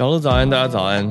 [0.00, 1.04] 小鹿早安，大家早安。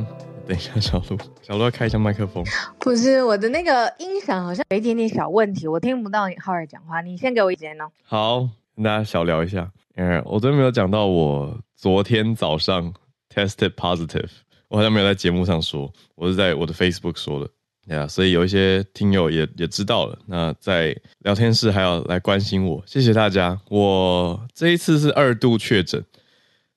[0.48, 1.18] 等一下，小鹿，
[1.48, 2.44] 小鹿要开一下麦克风。
[2.80, 7.00] 不是我的那个音响好像有一点点小问题，我听不到你浩尔讲话。
[7.00, 7.86] 你先给我一点哦。
[8.02, 9.72] 好，跟大家小聊一下。
[9.96, 12.92] 嗯，我昨天没有讲到我昨天早上
[13.32, 14.30] tested positive，
[14.70, 17.48] 我好像没有在节目上说，我是在我的 Facebook 说的。
[17.88, 20.18] 对啊，所以有一些听友也也知道了。
[20.26, 23.62] 那在聊天室还要来关心我，谢谢大家。
[23.70, 26.04] 我这一次是二度确诊，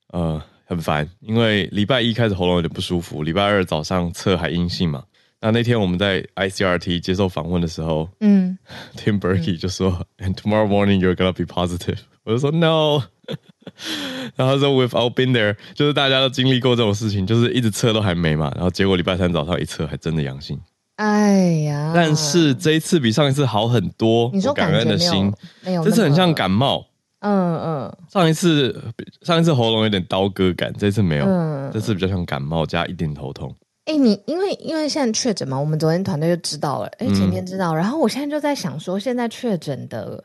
[0.09, 5.03] 呃，很烦，因为礼拜一开始喉咙有点不舒服，礼拜二早上测还阴性嘛。
[5.39, 8.57] 那那天我们在 ICRT 接受访问的时候，嗯，
[8.97, 11.99] Tim Berkey 就说、嗯、，And tomorrow morning you're gonna be positive。
[12.25, 13.03] 我就说 No，
[14.35, 20.59] 然后他说 We've all been there，就是大家都经历过这种事情，就是一直测都还没嘛，然后结果礼拜三早上一测还真的阳性。
[20.97, 21.93] 哎呀！
[21.95, 25.33] 但是这一次比上一次好很多，你说感恩的心，
[25.63, 26.87] 没有，这次很像感冒。
[27.23, 28.79] 嗯嗯，上一次
[29.23, 33.55] 上一次喉咙有点刀割感，这次没有，嗯，这次比较像感冒加一点头痛。
[33.87, 40.23] 哎，你因为因为现在确诊嘛，我们昨天团队就知道了，哎，前天知道，然后我现在就在想说，现在确诊的，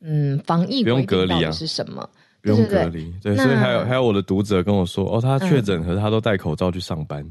[0.00, 2.08] 嗯，防疫不用隔离啊，是什么？
[2.42, 7.24] 不用隔离，对，所以还有还有我的读者跟我说，哦，他确诊，可是他都戴口罩去上班。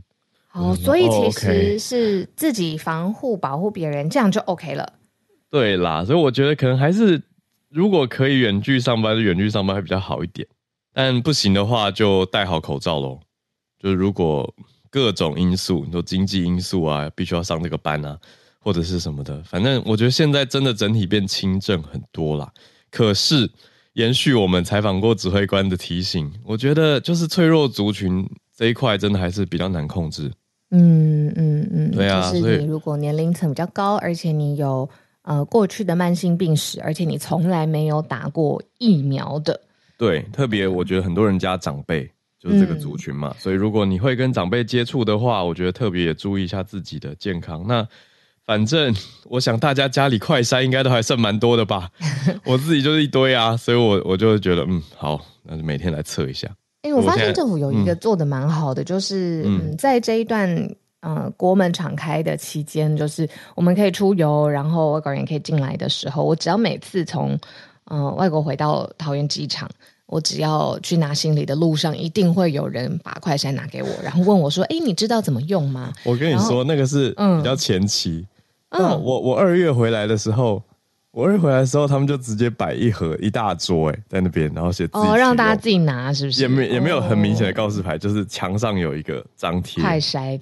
[0.51, 4.93] 哦，所以其实是自己防护、保护别人，这样就 OK 了。
[5.49, 7.21] 对啦，所以我觉得可能还是，
[7.75, 10.47] 如果可以远距上班，就远距上班会比较好一点。
[10.93, 13.19] 但不行的话，就戴好口罩喽。
[13.77, 14.49] 就是如果
[14.89, 18.17] 各种因素，你说经济因素啊，必须要上这个班啊，
[18.61, 22.49] 或者是什么的，反正我觉得现在真的整体变轻症很多啦。
[22.89, 23.51] 可是
[23.95, 30.31] 延续我们采访过指挥官的提醒，我觉得就是脆弱族群这一块，真的还是比较难控制。
[30.71, 34.89] 嗯嗯嗯，对啊，就是你如果年龄层比较高，而且你有
[35.25, 39.59] 呃过去的慢性病史，而且你从来没有打过疫苗的，
[39.97, 42.09] 对，特别我觉得很多人家长辈
[42.39, 47.65] 就是这个族群嘛，嗯、所以如果你会跟长辈接触的话，我觉得特别也注意一下自己的健康。
[47.67, 47.85] 那
[48.45, 48.93] 反正
[49.23, 51.89] 我想大家家里快筛应该都还剩蛮多的吧，
[52.45, 56.47] 我自己就是一堆啊，所以我我就会觉得嗯好，那就每天来测一下。
[56.83, 60.47] 哎、欸，我发现政府有一个做的蛮好的，嗯、就是嗯，在这一段
[61.05, 67.37] 呃国门敞开的期间，就是我们可以出游，然后外国人也可以进来的时候，我只要每次从
[67.85, 69.69] 呃外国回到桃园机场，
[70.07, 78.25] 我只要去拿行李的路上，一定会有人把快筛拿给我，然后问我说：“哎、欸，你知道怎么用吗？”我跟你说，那个是比较前期。
[78.69, 80.61] 嗯，我我二月回来的时候。
[81.15, 86.41] 我一回来的时候，他们就直接摆一盒一大桌，哎，在那边，然后写字哦，让大家自己拿，是不是？
[86.41, 89.81] 也没也没有很明显的告示牌，哦、就是墙上有一个张贴，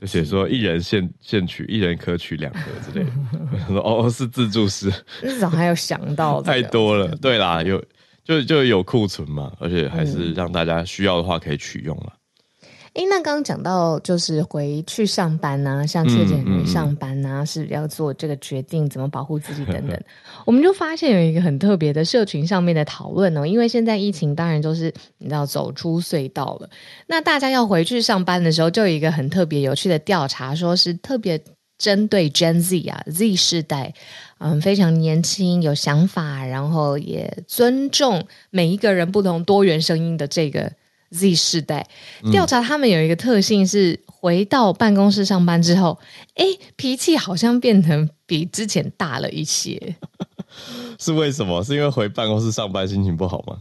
[0.02, 3.76] 就写说一人限限取，一人可取两盒之类的。
[3.82, 4.92] 哦，是自助式，
[5.22, 7.80] 至少还有想到太多了，对啦，有
[8.24, 12.14] 就就有库存嘛，而且还是让大家需要的话可以取用了。
[12.94, 20.00] 哎，那刚刚讲到就是回去上班呐、啊，像确诊人上班呐、啊，嗯嗯、是要做这个决定，怎么保护自己等等。
[20.46, 26.70] 我们就发现有一个很特别的社群上面的讨论哦，因为现在疫情当然就是你知道走出隧道了，
[27.08, 31.42] 那大家要回去上班的时候，就有一个很特别有趣的调查，说是特别
[31.80, 33.92] 针对 Gen Z 啊 Z 世代，
[34.38, 40.72] 嗯，非常年轻有想法，然后也尊重每一个人不同多元声音的这个。
[41.14, 41.88] Z 世代
[42.32, 46.00] 调查，他们有一个特性是，回到办公室上班之后，
[46.36, 49.96] 哎，脾气好像变成比之前大了一些。
[51.00, 51.64] 是为什么？
[51.64, 53.60] 是因为回办公室上班心情不好吗？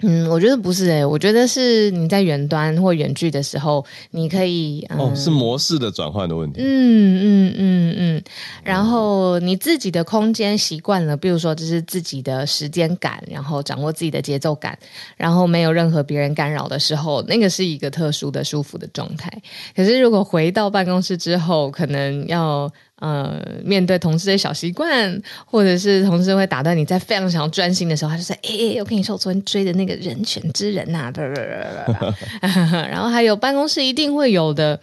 [0.00, 6.60] 嗯，我觉得不是诶、欸，我觉得是你在远端或远距的时候，你可以、嗯、哦，是模式的转换的问题。
[6.60, 8.22] 嗯嗯嗯嗯，嗯，
[8.62, 14.78] 然后你自己的空间习惯了，比如说这是自己的时间感，然后掌握自己的节奏感，
[15.16, 19.32] 然后没有任何别人干扰的时候，那个是一个特殊的舒服的状态。
[19.74, 22.70] 可是如果回到办公室之后，可能要。
[22.98, 31.12] 呃，面对同事的小习惯，或者是同事会打断你在非常想要专心的时候，他就说：“哎、欸，我跟你说，我昨天追的那个人选之人呐、
[32.40, 34.80] 然后还有办公室一定会有的，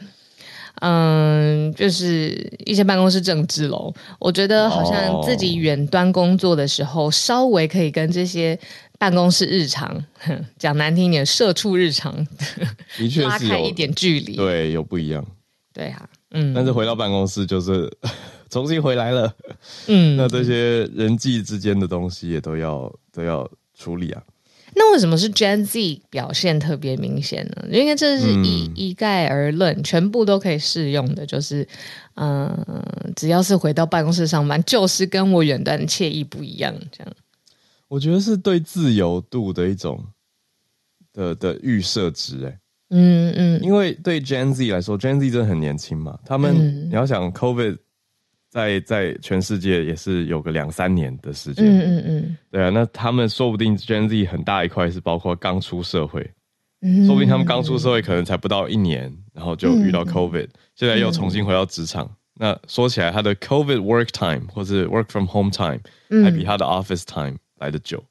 [0.81, 3.91] 嗯、呃，就是一些办公室政治喽。
[4.19, 8.59] 我觉得好像自己远端工作的时候，稍微可以跟这些
[8.99, 10.05] 办公室日常
[10.59, 12.13] 讲难听一点，社畜日常
[12.95, 15.25] 的确是拉开一点距离，对，有不一样，
[15.73, 16.07] 对啊。
[16.33, 17.89] 嗯，但是回到办公室就是
[18.49, 19.33] 重新回来了。
[19.87, 24.21] 嗯，那这些人际之间的东西也都要都要处理啊。
[24.75, 27.67] 那为什么是 Gen Z 表现特别明显呢？
[27.69, 31.61] 因为这是一、嗯、一概而论，全部都可以适用的，就是
[32.15, 32.83] 嗯、呃，
[33.15, 36.73] 只要是回到办公室上班，就是跟我远端的惬意不一样。
[36.91, 37.13] 这样，
[37.87, 40.03] 我觉得是对自由度的一种
[41.13, 42.43] 的的预设值。
[42.43, 42.59] 哎，
[42.89, 46.19] 嗯嗯，因为对 Gen Z 来说，Gen Z 真的很年轻嘛。
[46.25, 47.77] 他们、嗯、你要想 COVID
[48.49, 51.65] 在在全世界也是有个两三年的时间。
[51.65, 56.29] 嗯嗯嗯，对啊，那他们说不定 Gen Z 很大一块是包括刚出社会，
[56.81, 62.05] 嗯，说不定他们刚出社会可能才不到一年，然后就遇到 COVID，、嗯、现在又重新回到职场。
[62.05, 65.79] 嗯、那说起来，他的 COVID work time 或是 work from home time、
[66.09, 68.03] 嗯、还比他的 office time 来的久。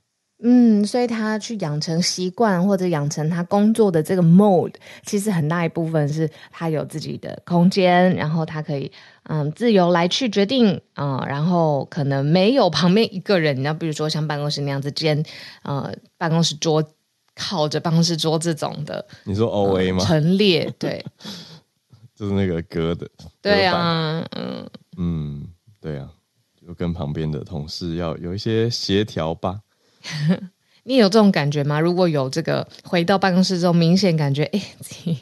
[0.45, 4.75] 嗯，所以他去养成习惯或者养成他工作的这个 mode，
[5.07, 8.91] 其实很大一部分是他有自己的空间，然后他可以
[9.23, 15.25] 嗯自由来去决定啊、呃，然后可能没有旁边一个人，你知道，比如说像办公室那样子间
[15.63, 16.85] 呃办公室桌
[17.37, 19.99] 靠着办公室桌这种的，你说 O A 吗？
[20.01, 21.05] 呃、陈列对，
[22.17, 23.09] 就是那个隔的，
[23.41, 25.49] 对啊，嗯嗯，
[25.81, 26.11] 对啊，
[26.61, 29.61] 就跟旁边的同事要有一些协调吧。
[30.85, 31.79] 你有这种感觉吗？
[31.79, 35.17] 如果有这个，回到办公室之后，明显感觉，哎，自己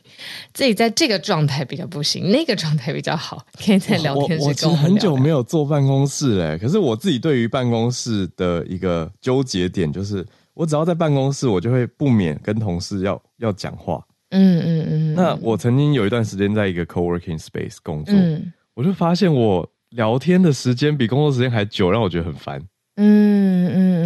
[0.55, 4.45] 自己在这个状态比较不行，那个状态比较好，可以在聊天室。
[4.45, 14.03] 我我其实很久没有坐办公室嘞，可是我自己对于办公室的一个纠结点就是，我只要在办公室，我就会不免跟同事要要讲话。
[14.31, 15.15] 嗯嗯嗯。
[15.15, 22.59] 那我曾经有一段时间在一个 co-working space 工作，嗯，我就发现我聊天的时间比工作时间还久，让我觉得很烦。
[22.59, 22.65] 嗯
[22.97, 23.40] 嗯，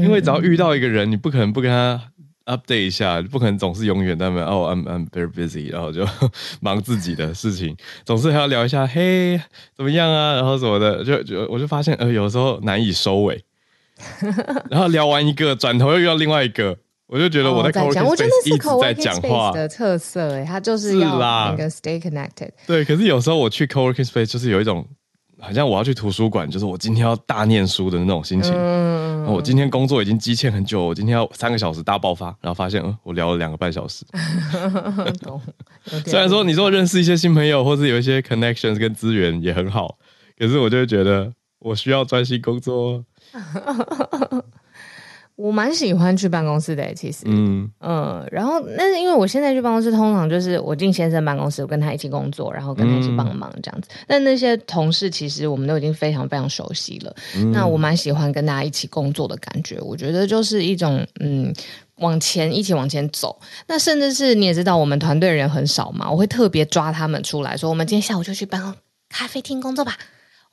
[0.04, 2.00] 因为只要遇到一个人，你不可能不跟他
[2.46, 6.06] update 一下，不可能总是永远在那边哦，I'm I'm very busy，然后就
[6.60, 7.74] 忙自己的事情，
[8.04, 9.40] 总是还要聊一下，嘿，
[9.74, 13.42] 怎么样啊，然后什么的，就就我就发现，呃，有时候难以收尾，
[14.70, 16.76] 然后聊完一个，转头又遇到另外一个，
[17.06, 19.50] 我就觉得我在 co-working space 一直在讲话。
[19.52, 24.86] 的特色，哎，他就是要那个 stay connected，对，可是有时候我去 co-working space 就是有一种。
[25.44, 28.54] 好像我要去图书馆，就是我今天要大念书的那种心情。
[28.56, 34.06] 嗯，我今天工作已经积欠很久，我今天要三个小时大爆发，然后发现，嗯，我聊了两个半小时。
[35.22, 35.40] 懂。
[36.06, 39.98] 虽然说你说认识一些新朋友，或是有一些 connections 跟资源也很好，
[40.38, 43.04] 可是我就会觉得我需要专心工作。
[45.36, 53.88] 我蛮喜欢去办公室的、欸，其实，嗯嗯，然后那是因为我现在去办公室，通常就是我进先生办公室，我跟他一起工作，然后跟他一起帮忙这样子。
[53.90, 57.12] 嗯、但那些同事其实我们都已经非常非常熟悉了。
[57.36, 61.52] 嗯、那我蛮喜欢跟大家一起工作的感觉，我觉得就是一种嗯，
[61.96, 63.36] 往前一起往前走。
[63.66, 68.72] 那甚至是你也知道，我们团队人很少嘛，我会特别抓他们出来说，我们今天下午就去办公
[69.08, 69.98] 咖啡厅工作吧。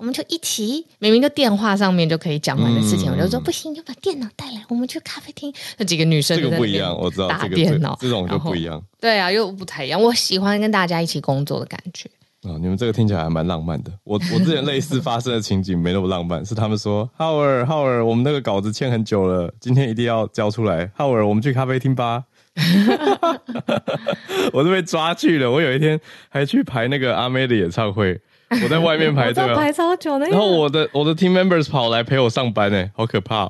[0.01, 5.53] 我们就一起，明明就电话上面就可以讲完的事情，嗯、我就说不行，就把电脑带来，我们去咖啡厅。
[5.77, 8.83] 那几个女生这个不一样，我知道打电脑这，这种就不一样。
[8.99, 10.01] 对啊，又不太一样。
[10.01, 12.09] 我喜欢跟大家一起工作的感觉。
[12.41, 13.91] 啊、哦，你们这个听起来还蛮浪漫的。
[14.03, 20.89] 我我之前类似发生的情景没那么浪漫，是他们说浩尔浩尔，我们那个稿子欠很久了，今天一定要交出来。
[20.95, 22.23] 浩尔，我们去咖啡厅吧。
[24.51, 25.51] 我是被抓去了。
[25.51, 28.19] 我有一天还去排那个阿妹的演唱会。
[28.63, 30.27] 我在外面排队，排超久的。
[30.27, 33.49] 然后我的我的 team members 跑来陪我上班，哎，好可怕！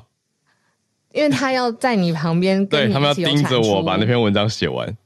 [1.12, 4.96] 因为他要在你旁边，对他们要盯着我把那篇文章写完，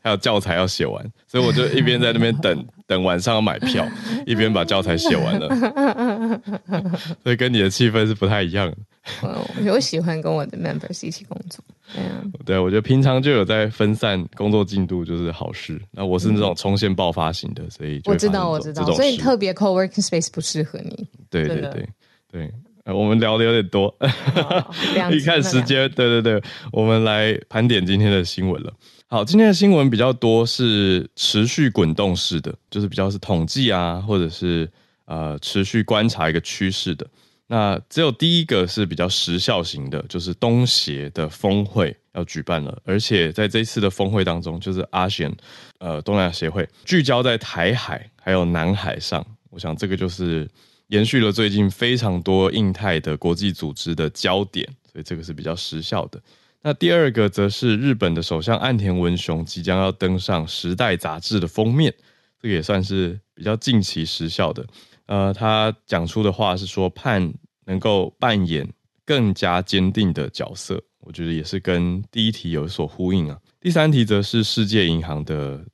[0.00, 3.84] 还有教材要写完，所以我就一边在那边等 等晚上要买票，
[4.26, 6.40] 一边把教材写完了。
[7.24, 8.76] 所以跟你的气氛是不太一样的。
[9.22, 11.64] 我我喜欢跟我的 members 一起工作。
[11.94, 15.80] 对啊，对，我觉得平常就有在分散工作进度，就是好事。
[15.92, 21.06] 那我是那种冲线爆发型的，所以我知道，我知道，所以特别 co-working space 不适合你。
[21.30, 21.88] 对对对
[22.32, 22.52] 对，
[22.92, 23.94] 我们聊的有点多，
[25.12, 28.72] 一看时间，对对对，我们来盘点今天的新闻了。
[29.06, 34.68] 好，今天的新闻比较多是持续滚动式的，就是比较是统计啊，或者是
[35.04, 37.06] 呃持续观察一个趋势的。
[37.48, 45.30] 那只有第一个是比较时效型的，就是东协的峰会要举办了，而且在这一次的峰会当中，就是阿协
[45.78, 50.48] 呃，东南亚协会聚焦在台海还有南海上，我想这个就是
[50.88, 56.20] 延续了最近非常多印太的国际组织的焦点，所以这个是比较时效的。
[56.62, 61.94] 那第二个则是日本的首相岸田文雄即将要登上《时代》杂志的封面，
[62.42, 64.66] 这个也算是比较近期时效的。
[65.06, 67.32] 呃，他讲出的话是说，盼
[67.64, 68.68] 能够扮演
[69.04, 73.38] 更加坚定的角色，我觉得也是跟第一题有所呼应啊。
[73.60, 75.64] 第三题则是世界银行的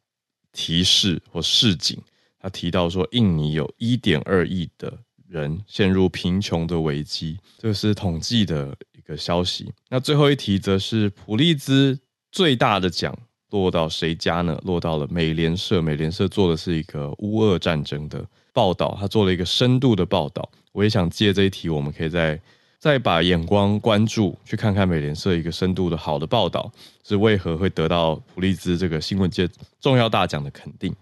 [0.52, 1.98] 提示或示警，
[2.38, 4.98] 他提到说，印尼有一点二亿的
[5.28, 9.72] 人陷入贫穷的危机，这是统计的一个消息。
[9.88, 11.98] 那最后一题则是普利兹
[12.30, 13.18] 最大的奖
[13.52, 14.58] 落到谁家呢？
[14.64, 18.24] 落到了美联社，美联社做的是一个乌俄战争的。
[18.54, 20.48] 报道，他做了一个深度的报道。
[20.72, 22.40] 我也想借这一题，我们可以再
[22.78, 26.70] 再把眼光关注，去看看美联社一个深度的好的报道
[27.04, 29.48] 是为何会得到普利兹这个新闻界
[29.80, 30.94] 重要大奖的肯定。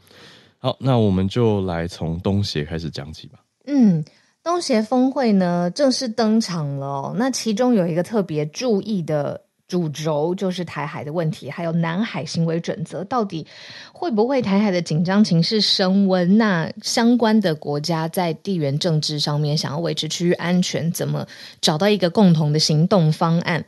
[0.59, 3.38] 好，那我们就来从东协开始讲起吧。
[3.66, 4.04] 嗯，
[4.42, 7.14] 东协峰会呢正式登场了。
[7.16, 9.40] 那其中有一个特别注意的。
[9.71, 13.47] 主轴就是台海的问题，还有南海行为准则，到底
[13.93, 16.37] 会不会台海的紧张情势升温？
[16.39, 21.25] 那相关的国家在地缘政治上面想要维持区域安全，怎么
[21.61, 23.65] 找到一个共同的行动方案？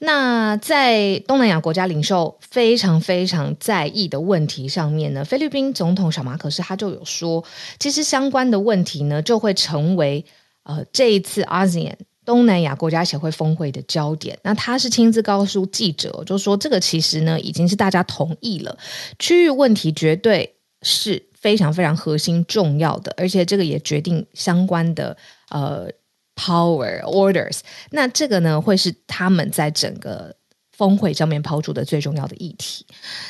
[0.00, 7.42] 那在东南亚国家领袖非常非常在意的问题上面呢，菲律宾总统小马可是他就有说，
[7.78, 10.22] 其实相关的问题呢，就会成为
[10.64, 11.94] 呃这一次 ASEAN。
[12.30, 18.78] 东南亚国家协会峰会的焦点，那他是亲自告诉记者，就说这个其实呢已经是大家同意了，
[19.18, 25.16] 区域问题绝对是非常非常核心重要的，而且这个也决定相关的
[25.48, 25.88] 呃
[26.36, 27.58] power orders。
[27.90, 30.32] 那这个呢会是他们在整个
[30.70, 32.86] 峰会上面抛出的最重要的议题。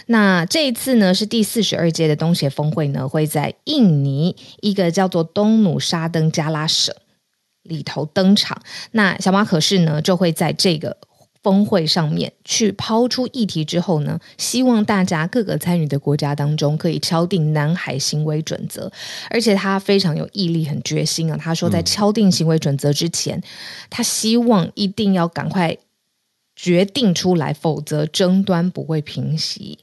[0.08, 6.94] 那这一次呢是第四十二届的东协峰会呢会在印尼一个叫做东努沙登加拉省。
[7.62, 8.60] 里头登场，
[8.92, 10.96] 那小马可是呢就会在这个
[11.42, 18.92] 峰会上面去抛出议题之后呢，希望大家各个参与的国家当中可以敲定南海行为准则，
[19.30, 21.36] 而且他非常有毅力、很决心啊。
[21.38, 23.42] 他说，在敲定行为准则之前，嗯、
[23.88, 25.76] 他希望一定要赶快
[26.54, 29.78] 决定出来，否则争端不会平息。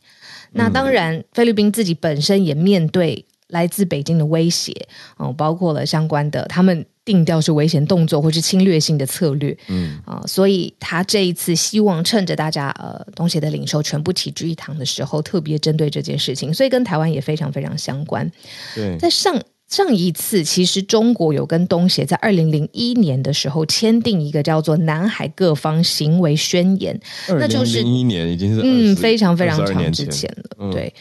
[0.51, 6.85] 那当然，菲律宾自己本身也面对来自北京的威胁哦，包括了相关的他们。
[7.07, 18.29] 定调是危险动作或是侵略性的策略，嗯啊、呃，所以他这一次希望趁着大家呃东协的领袖全部齐聚一堂的时候，特别针对这件事情，所以跟台湾也非常非常相关。
[18.75, 26.99] 对，在上上一次，其实中国有跟东协在二零零一年的时候签订一个叫做《南海各方行为宣言》，
[27.39, 30.57] 那就是零一年已经是嗯非常非常长之前了。
[30.59, 30.93] 嗯、对，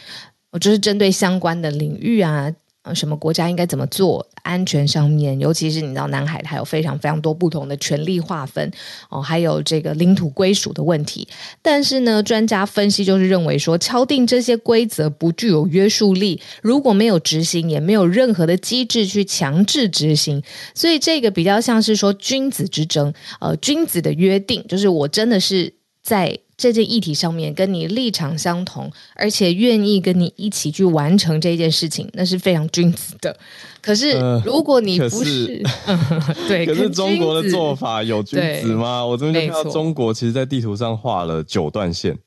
[0.52, 2.52] 我就是针对相关的领域啊。
[2.94, 4.26] 什么国家应该怎么做？
[4.42, 8.70] 安全上面，尤其是你知道南海，它有非常非常多不同的权力划分
[9.10, 11.26] 哦，还有这个领土归属的问题。
[11.60, 26.38] 但是呢，专家分析就是认为说，敲定这些规则不具有约束力，如果没有执行，也没有任何的机制去强制执行，所以这个比较像是说君子之争，呃，君子的约定，就是我真的是在。
[26.56, 33.36] 这件议题上面跟你立场相同，而且愿意跟你一起去完成这件事情，那是非常君子的。
[33.82, 39.04] 可是如果你不是，呃、是对，可是中国的做法有君子吗？
[39.04, 42.18] 我这边就看到中国其实，在地图上画了九段线。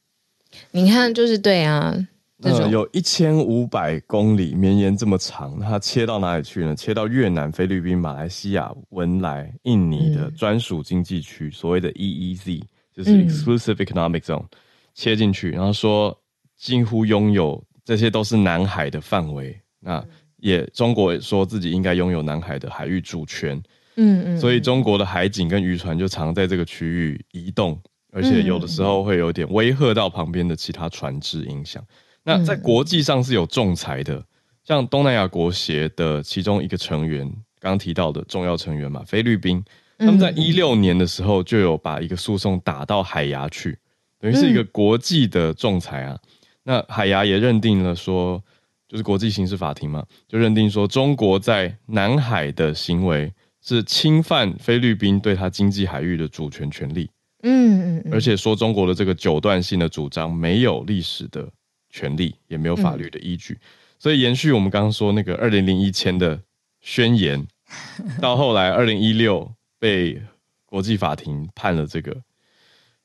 [0.71, 1.95] 你看，就是对啊，
[2.43, 6.75] 呃、有一千五百公里，绵延这么长，它切到哪里去呢？
[6.75, 12.61] 切到越南、菲律宾、马来西亚、文莱、印尼的专属经济区，嗯、所谓的 EEZ。
[12.93, 14.49] 就是 exclusive economic zone，嗯、
[14.93, 16.17] 切进去，然后说
[16.57, 19.57] 近乎拥有这些都是南海的范围。
[19.79, 20.03] 那
[20.37, 23.61] 也中国也说自己应该拥有南海的海域主权。
[23.95, 24.37] 嗯嗯。
[24.37, 27.81] 所以中国的海警跟渔船就常在这个区域移动，
[28.11, 31.83] 而且有的时候会有点威吓到旁边的其他船只，影响。
[32.23, 34.23] 那在国际上是有仲裁的，
[34.63, 37.25] 像东南亚国协的其中一个成员，
[37.59, 39.63] 刚刚提到的重要成员嘛，菲律宾。
[39.99, 43.77] 他们在一六年的时候就有把一个诉讼打到海牙去，
[44.17, 46.17] 等于是一个国际的仲裁啊。
[46.63, 48.41] 那海牙也认定了说，
[48.87, 57.09] 就是国际刑事法庭嘛，就认定说中国在南海的行为是侵犯菲律宾对他经济海域的主权权利。
[57.43, 61.49] 嗯嗯，而且说中国的这个九段性的主张没有历史的
[61.89, 63.57] 权利，也没有法律的依据。
[63.97, 66.39] 所以延续我们刚刚说那个二零零一签的
[66.79, 67.45] 宣言，
[68.21, 69.51] 到后来二零一六。
[69.79, 70.21] 被
[70.65, 72.15] 国际法庭判了这个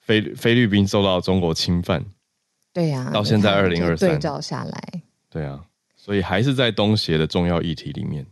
[0.01, 2.05] 菲菲律宾受到中国侵犯，
[2.73, 5.65] 对呀、啊，到现在二零二三对照下来，对啊，
[5.97, 8.27] 所以还是在东协的重要议题里面。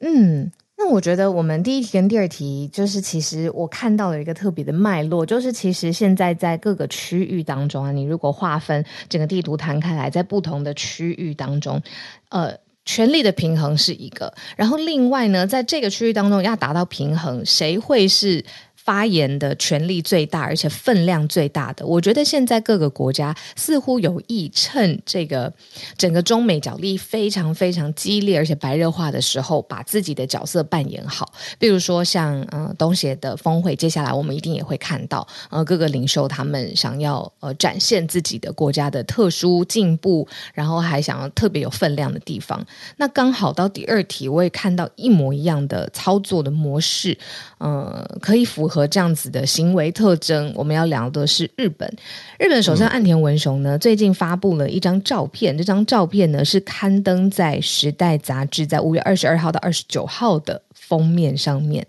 [0.00, 11.82] 嗯，那我觉得我们第一题跟第二题，就是其实我看到了一个特别的脉络，就是其实现在在各个区域当中啊，你如果划分整个地图摊开来，在不同的区域当中，
[12.30, 12.56] 呃。
[12.84, 18.44] 权力的平衡是一个，然后另外呢，在这个区域当中要达到平衡，谁会是？
[18.90, 25.52] 发言的权力最大，而且分量最大的，我觉得现在各个国家似乎有意趁这个
[25.96, 31.32] 整个中美角力非常非常激烈而且白热化的时候，把自己的角色扮演好。
[31.56, 42.66] 比如说像呃东协的峰会，接下来我们一定也会看到呃各个领袖他们想要呃展现自己的国家的特殊进步，然后还想要特别有分量的地方。
[42.96, 47.16] 那刚好到第二题，我也看到一模一样的操作的模式，
[47.58, 48.79] 呃，可以符合。
[48.80, 50.52] 合这样子的行为特征。
[50.56, 51.88] 我们要聊的是日本，
[52.38, 61.86] 日本首相岸田文雄呢，最近发布了一张照片，这张照片呢是刊登在《时代》杂志在五月二十二号到二十九号的封面上面。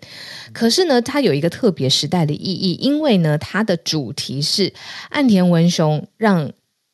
[0.51, 4.73] 可是呢，它有一个特别时代的意义，因为呢，它的主题是
[5.09, 6.51] 岸田文雄让。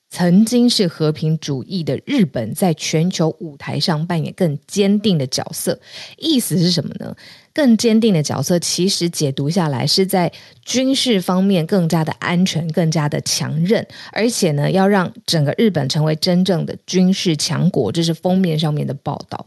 [0.10, 5.78] 曾经是和平主义的日本，在全球舞台上扮演更坚定的角色。
[6.16, 7.14] 意思是什么呢？
[7.58, 10.32] 更坚定的角色，其实解读下来是在
[10.64, 17.92] 军事方面更加的安全、更加的强韧，而且呢，要让整个日本成为真正的军事强国。
[17.92, 19.44] 这是封面上面的报道。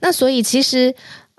[0.00, 0.92] 那所以其实，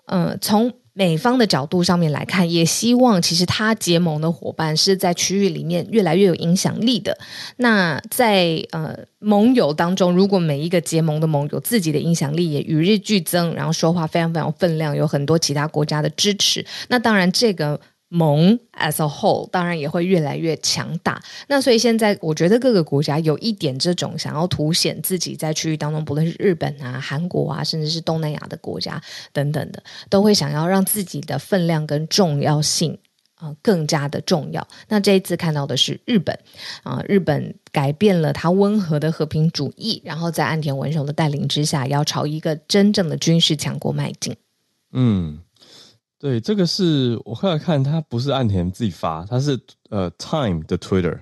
[0.05, 7.17] 嗯，从美方的角度上面来看，也希望其实他结盟的伙伴是在区域里面越来越有影响力的。
[7.57, 17.79] 那在呃盟友当中，如果每一个结盟的盟友自己的影响力也与日俱增，然后说话非常非常分量，有很多其他国家的支持，那当然这个。
[18.15, 21.21] 盟 as a whole 当然也会越来越强大。
[21.49, 29.01] 那所以现在我觉得各个国家有一点这种想要凸显自己在区域当中，不论是日本啊、韩国啊，甚至是东南亚的国家
[29.33, 32.97] 等等的，都会想要让自己的分量跟重要性
[33.35, 34.65] 啊、呃、更加的重要。
[34.87, 36.33] 那这一次看到的是日本
[36.83, 44.35] 啊、呃，日本改变了它温和的和平主义，然后在岸田文雄的带领之下，要朝一个真正的军事强国迈进。
[44.93, 45.39] 嗯。
[46.25, 49.55] 对，这个是我后来看，他不是岸田自己发，他是
[49.91, 51.19] 呃 Time 的 Twitter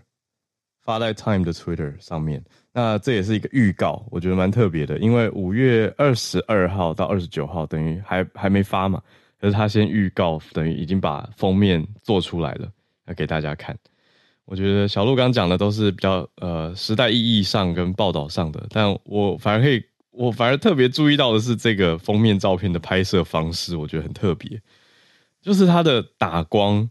[0.82, 2.42] 发在 Time 的 Twitter 上面。
[2.72, 9.02] 那这也是一个预告，我觉得蛮特别的，因为五月二十二号到二十九号等于还还没发嘛，
[9.42, 12.72] 可是他先预告，等于已经把封面做出来了，
[13.08, 13.78] 要给大家看。
[14.46, 24.58] 我觉得小鹿刚讲的都是比较呃时代意义上跟报道上的，但我反而可以，我反而特别注意到的是这个封面照片的拍摄方式，我觉得很特别。
[25.44, 26.90] 就是它的打光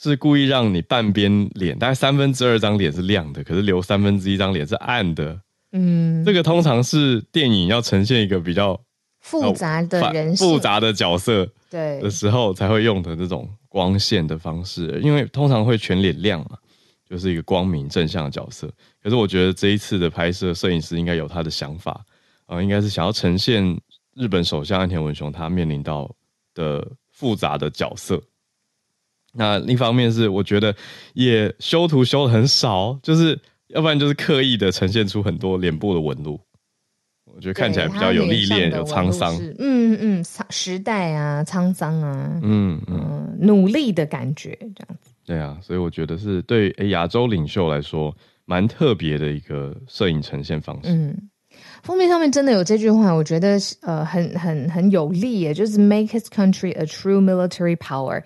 [0.00, 5.40] 是故意让你半边脸，大概三分之二张脸是亮的，可是留三分之一张脸是暗的。
[5.72, 8.80] 嗯，这个通常是电影要呈现一个比较
[9.18, 16.56] 复杂的人性、复杂的角色对的时候才会用的这种光线的方式，因为通常会全脸亮嘛，
[17.10, 18.70] 就是一个光明正向的角色。
[19.02, 21.90] 可是我觉得这一次的拍摄，摄影师应该有他的想法
[22.46, 23.76] 啊、呃，应该是想要呈现
[24.14, 26.08] 日本首相岸田文雄他面临到
[26.54, 26.86] 的。
[27.18, 28.22] 复杂的角色，
[29.32, 30.72] 那另一方面是我觉得
[31.14, 36.40] 也修图修的很少，就是要不然就是刻意的呈现出很多脸部的纹路，
[37.24, 39.34] 我觉得看起来比较有历练、有沧桑。
[39.58, 45.10] 嗯嗯，时代啊，沧桑啊，嗯嗯、呃，努力的感觉这样子。
[45.26, 50.92] 对啊，所以我觉得是对诶亚洲领袖来说蛮特别的一个摄影呈现方式。
[50.92, 51.28] 嗯。
[51.82, 58.22] 封面上面真的有这句话，我觉得呃很很很有力耶，就是 “Make his country a true military power”，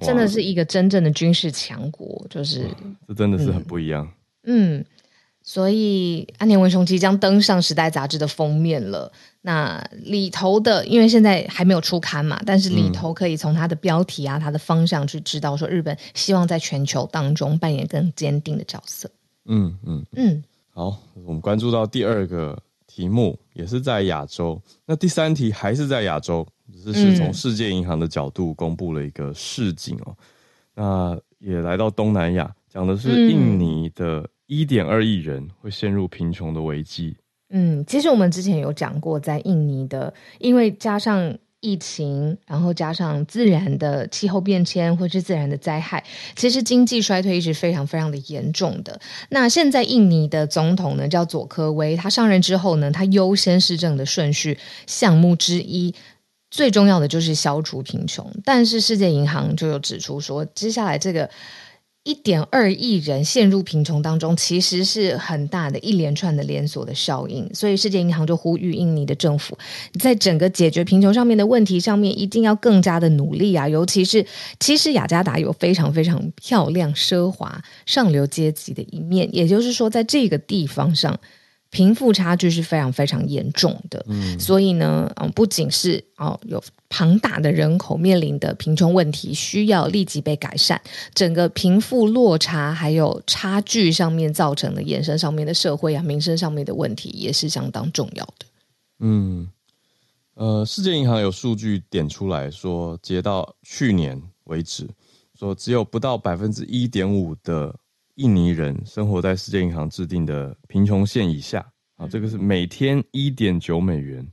[0.00, 2.66] 真的是一个真正的军事强国，就是
[3.06, 4.08] 这真的是很不一样。
[4.44, 4.84] 嗯，嗯，
[5.42, 9.12] 所以安田文雄即将登上《时代》杂志的封面了。
[9.42, 19.10] 那里头的，因为现在还没有出刊嘛，但是里头可以从它的标题啊、它的方向去知道，说日本希望在全球当中扮演更坚定的角色。
[19.46, 22.56] 嗯嗯嗯，好，我们关注到第二个。
[22.94, 30.14] 题目也是在亚洲，那第三题还是在亚洲，只是从世界银行的角度公布了一个市景哦。
[30.74, 37.16] 那也来到东南亚，讲的是印尼的一点二亿人会陷入贫穷的危机。
[37.48, 41.34] 嗯，其实我们之前有讲过，在印尼的，因为加上。
[41.62, 46.04] 疫情，然后加上自然的气候变迁，或是自然的灾害，
[46.36, 49.00] 其实经济衰退一直非常非常的严重的。
[49.30, 55.94] 那现在印尼的总统呢，叫佐科威，他上任之后呢，他优先施政的顺序项目之一，
[56.50, 58.30] 最重要的就是消除贫穷。
[58.44, 61.30] 但是世界银行就有指出说，接下来这个。
[62.04, 67.48] 一点二亿人陷入贫穷当中，其实是很大的一连串的连锁的效应。
[67.54, 69.56] 所以，世界银行就呼吁印尼的政府，
[70.00, 73.68] 在整个解决贫穷上面的问题上面，一定要更加的努力啊！
[73.68, 74.26] 尤其是，
[74.58, 81.18] 其实雅加达有非常非常漂亮、奢华、上流阶级的一面，也就是说，在这个地方上。
[81.72, 90.78] 贫富差距是非常非常严重的，嗯，所以呢，嗯，不仅是哦有庞大的人口面临的贫穷问题需要立即被改善，
[91.14, 98.46] 整个贫富落差还有差距上面造成的衍生上面的社会啊民生上面的问题也是相当重要的。
[98.98, 99.48] 嗯，
[100.34, 104.86] 呃，世界银行有数据点出来说，截到去年为止，
[105.34, 107.74] 说只有不到百分之一点五的。
[108.22, 111.58] 印尼人生活在世界银行制定的贫穷线以下
[111.96, 114.24] 啊，这个是每天一点九美元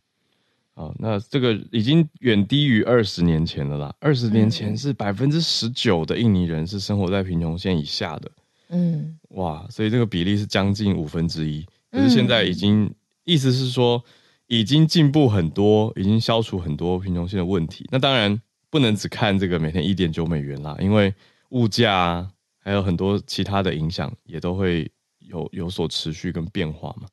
[0.76, 3.94] 啊，那这个已经远低于二十年前了啦。
[4.00, 8.32] 二十年前是百分之十九的印尼人是生活在贫穷线以下的。
[8.70, 11.66] 嗯，哇，所以这个比例是将近五分之一。
[11.92, 14.02] 可是现在已经，嗯、意思是说
[14.46, 17.88] 已经进步很多，已经消除很多贫穷线的问题。
[17.92, 21.12] 那当然不能只看这个每天一点九美元啦，因为
[21.50, 27.08] 物价啊，还有很多其他的影响也都会有有所持续跟变化嘛。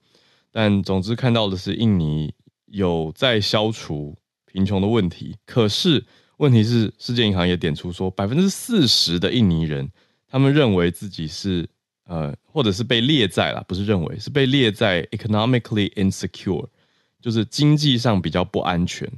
[0.50, 2.34] 但总之看到的是印尼。
[2.68, 4.12] 有在消除
[4.44, 6.04] 贫穷的问题，可是
[6.38, 9.88] 问题是，世界银行也点出说，百分之四十的印尼人，
[10.26, 11.66] 他们认为自己是
[12.06, 16.66] 呃，或者是被列在了，不是认为，是被列在 economically insecure，
[17.20, 19.08] 就是经济上比较不安全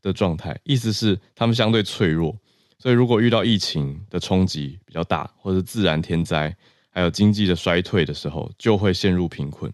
[0.00, 0.56] 的状态。
[0.62, 2.38] 意思是他们相对脆弱，
[2.78, 6.54] 所以如果遇到疫情的冲击比较大，或者自然天灾，
[6.90, 9.72] 还有经济的衰退的时候，就会陷入贫困。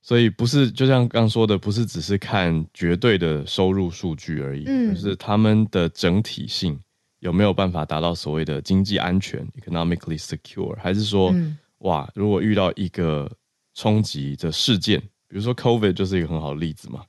[0.00, 6.78] 所以不是就像刚说的，不是只是看绝对的收入数据而已，嗯，而是他们的整体性
[7.20, 13.30] 有没有办法达到所谓的经济安全 （economically secure），还是说，嗯、哇，如果遇到一个
[13.74, 17.04] 冲击的事件，比如说 COVID 就是一个很好的例子嘛，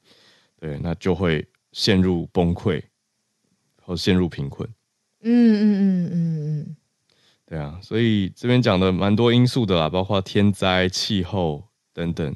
[0.60, 2.80] 对，那就会陷入崩溃
[3.82, 4.70] 或陷入贫困。
[5.24, 6.76] 嗯嗯嗯嗯嗯，
[7.46, 12.36] 对啊，所以这边讲的蛮多因素的啦，包括天灾、气候等等。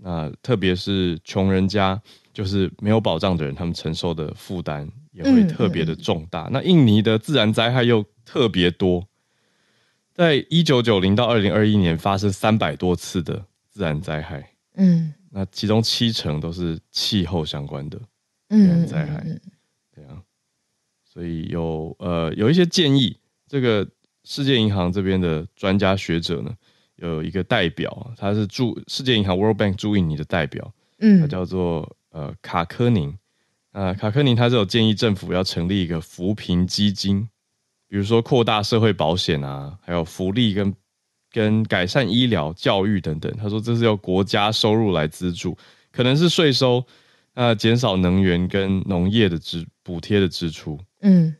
[0.00, 2.00] 那特别是穷人家，
[2.32, 6.44] 就是没有保障的人，他们承受的负担也会特别的重大。
[6.44, 9.08] 嗯嗯、那印尼的自然灾害又特别多，
[10.12, 14.48] 在一九九零到二零二一年发生三百多次的自然灾害。
[14.76, 17.98] 嗯，那其中七成都是气候相关的
[18.48, 19.26] 自然灾害。
[21.18, 23.16] 所以有呃有一些建议，
[23.48, 23.84] 这个
[24.22, 26.54] 世界银行这边的专家学者呢。
[26.94, 33.16] 有一个代表，他是驻世界银行 World Bank 驻印尼的代表，嗯，他叫做呃卡科宁，
[33.72, 37.28] 呃卡科宁他是有建议政府要成立一个扶贫基金，
[37.88, 40.74] 比如说扩大社会保险啊，还有福利跟
[41.30, 43.32] 跟改善医疗、教育等等。
[43.36, 45.56] 他说这是要国家收入来资助，
[45.92, 46.84] 可能是税收，
[47.38, 51.32] 呃减少能源跟农业的支补贴的支出，嗯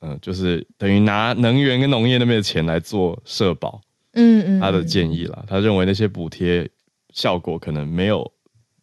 [0.00, 3.80] 嗯、呃，就是等于拿能源跟农业那边的钱来做社保。
[4.12, 6.68] 嗯嗯，他的建议啦，他认为那些补贴
[7.12, 8.32] 效果可能没有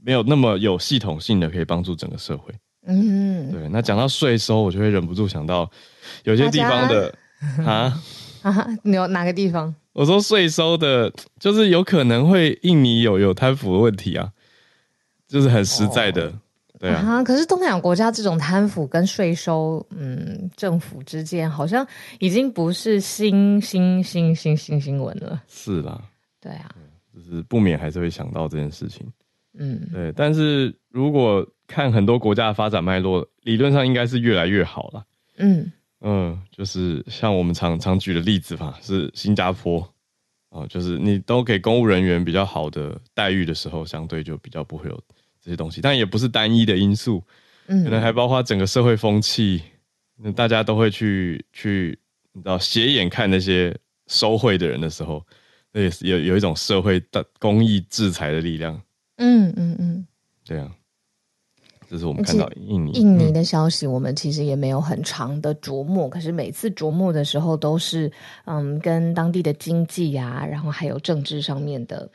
[0.03, 2.53] 没有那么有系统性的可以帮助整个社会。
[2.86, 3.69] 嗯，对。
[3.69, 5.71] 那讲到税收，我就会忍不住想到
[6.25, 7.13] 有些地方的
[7.65, 7.97] 啊
[8.41, 9.73] 啊， 你有哪个地方？
[9.93, 14.32] 我说税收的，就是有可能会印尼有有贪腐的问题啊，
[15.30, 16.27] 就是很实在的。
[16.27, 16.34] 哦
[16.79, 21.85] 对啊，啊，可是东南亚国家这种贪腐跟税收，嗯，政府之间好像
[22.19, 25.41] 已经不是新新新新新新闻了。
[25.47, 26.01] 是啦，
[26.39, 26.69] 对啊，
[27.13, 29.05] 就是不免还是会想到这件事情。
[29.57, 30.11] 嗯，对。
[30.15, 35.03] 但是如果看很多国家的发展脉络，理论上应该是越来越好了。
[35.37, 39.81] 嗯嗯，就是像我们常常举的例子吧，是新加坡
[40.49, 45.03] 啊，就是你都给公务人员比较好的待遇的时候，相对就比较不会有。
[45.47, 47.23] 这些东西，但也不是单一的因素，
[47.67, 49.62] 嗯，可能还包括整个社会风气，
[50.17, 51.97] 那大家都会去去，
[52.33, 53.73] 你知道，斜眼看那些
[54.07, 55.25] 收贿的人的时候，
[55.71, 58.75] 那也是有有一种社会的公益制裁的力量，
[59.15, 60.05] 嗯嗯嗯，
[60.43, 60.69] 对啊，
[61.89, 62.91] 这是我们看到印尼。
[62.91, 68.12] 印尼的消息，我们其实也没有很长的琢磨，可是每次琢磨的时候，都是
[68.43, 72.10] 嗯，跟当地的经济呀、啊，然后还有政治上面的。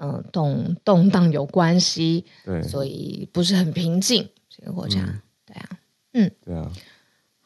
[0.00, 5.68] 嗯，动动荡有关系，对，所以不是很平静这个国家，嗯、对啊，
[6.12, 6.72] 嗯，对啊。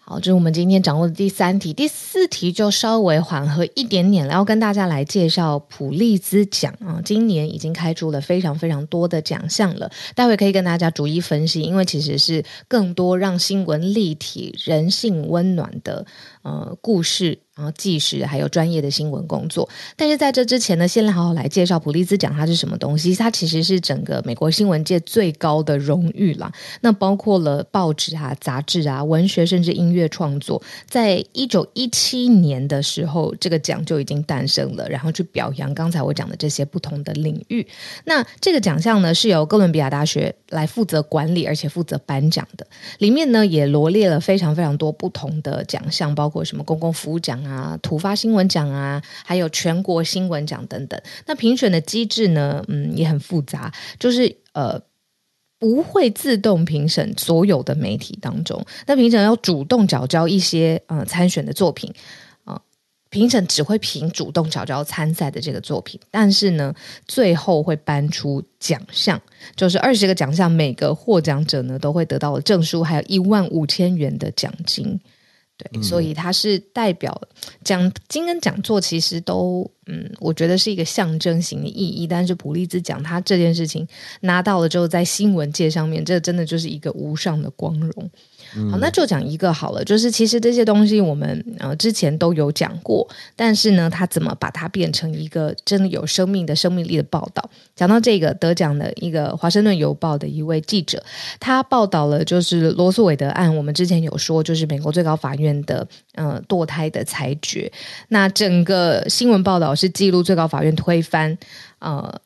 [0.04, 16.06] 好，这是我们今天掌握的第三题，第四字题就稍微缓和一点点，然后跟大家来介绍普利兹奖啊，今年已经开出了非常非常多的奖项了，待会可以跟大家逐一分析，因为其实是更多让新闻立体、人性温暖的
[16.42, 17.40] 呃故事。
[17.54, 23.14] 然后纪实还有专业的新闻工作，但是在这之前呢，先来好好来介绍普利兹奖它是什么东西。
[23.14, 26.50] 它其实是整个美国新闻界最高的荣誉啦。
[26.80, 30.62] 那包括了报纸啊、杂志啊、文学，甚至音乐创作。
[30.88, 37.66] 在一九一七七年的时候，这个奖就已经诞生了，然后去表扬刚才我讲的这些不同的领域。
[38.04, 42.66] 那这个奖项呢，是由哥伦比亚大学来负责管理，而且负责颁奖的。
[42.98, 47.42] 里面呢，也罗列了非常非常多不同的奖项，包括什么公共服务奖。
[47.44, 51.00] 啊，突发新闻奖啊，还有全国新闻奖等等。
[51.24, 54.78] 那评选的机制呢，嗯，也很复杂，就是呃，
[55.62, 61.88] 不会自动评审所有的媒体当中，那评审要主动缴交一些呃参选的作品
[62.42, 62.60] 啊、
[63.10, 66.74] 评审只会评主动缴交参赛的这个作品，但是呢，
[67.06, 69.22] 最后会颁出奖项，
[69.54, 74.98] 就是二十个奖项，每个获奖者呢都会得到证书，还有一万五千元的奖金。
[75.62, 77.20] 对，嗯、所以它是代表
[77.62, 82.06] 讲金跟讲座，其实都嗯，我觉得是一个象征性的意义。
[82.06, 83.86] 但是普利兹奖，他这件事情
[84.20, 88.10] 拿到了之后，在新闻界上面，这真的就是一个无上的光荣。
[88.70, 89.84] 好，那就讲一个好了。
[89.84, 97.42] 就是其实这些东西我们呃之前都有讲过，但是呢，他怎么把它变成一个真的有生命的生命力的报道？
[97.74, 101.02] 讲到这个得奖的一个《华盛顿邮报》的一位记者，
[101.40, 103.54] 他报道了就是罗诉韦德案。
[103.56, 107.70] 我们之前有说，就是美国最高法院的呃堕胎的裁决。
[108.08, 111.36] 那整个新闻报道是记录最高法院推翻
[111.78, 112.20] 呃。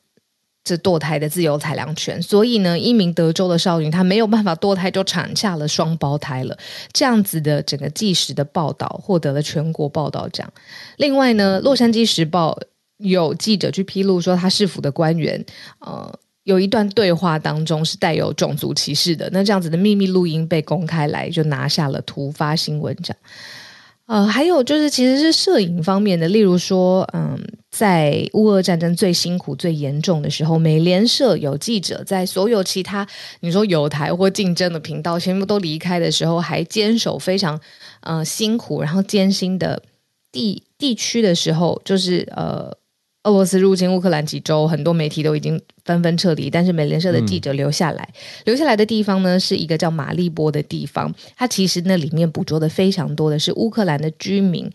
[0.67, 6.57] 是堕胎的自由裁量权，所以呢，一名德州的少女她没有办法堕胎，就产下了双胞胎了。
[6.91, 10.51] 这样子的整个纪实的报道获得了全国报道奖。
[10.97, 12.57] 另外呢，《洛杉矶时报》
[12.97, 15.43] 有记者去披露说，他市府的官员
[15.79, 16.11] 呃
[16.43, 19.29] 有一段对话当中是带有种族歧视的。
[19.31, 23.15] 那这样子的秘密录音被公开来，就拿下了突发新闻奖。
[24.07, 27.37] 呃，还有就是，其实是摄影方面的，例如说，嗯，
[27.69, 33.05] 在乌俄战争最辛苦、最严重的时候，美联社有记者在所有其他
[33.41, 37.59] 你说有台或竞争的频道全部都离开的时候，还坚守非常
[37.99, 39.83] 呃辛苦然后艰辛的
[40.31, 42.77] 地地区的时候，就是呃。
[43.27, 48.07] 俄罗斯入侵乌克兰几周，很多媒体都已经纷纷撤离，但是美联社的记者留下来。
[48.45, 51.13] 留下来的地方呢，是一个叫马利波的地方。
[51.35, 54.71] 它其实那里面捕捉的非常多的是乌克兰的居民，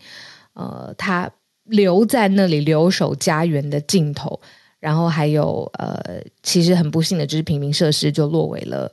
[0.53, 1.29] 呃，他
[1.63, 4.39] 留在那里留守家园的镜头。
[4.79, 8.91] 然后还有呃，其实很不幸的就是平民设施就落为了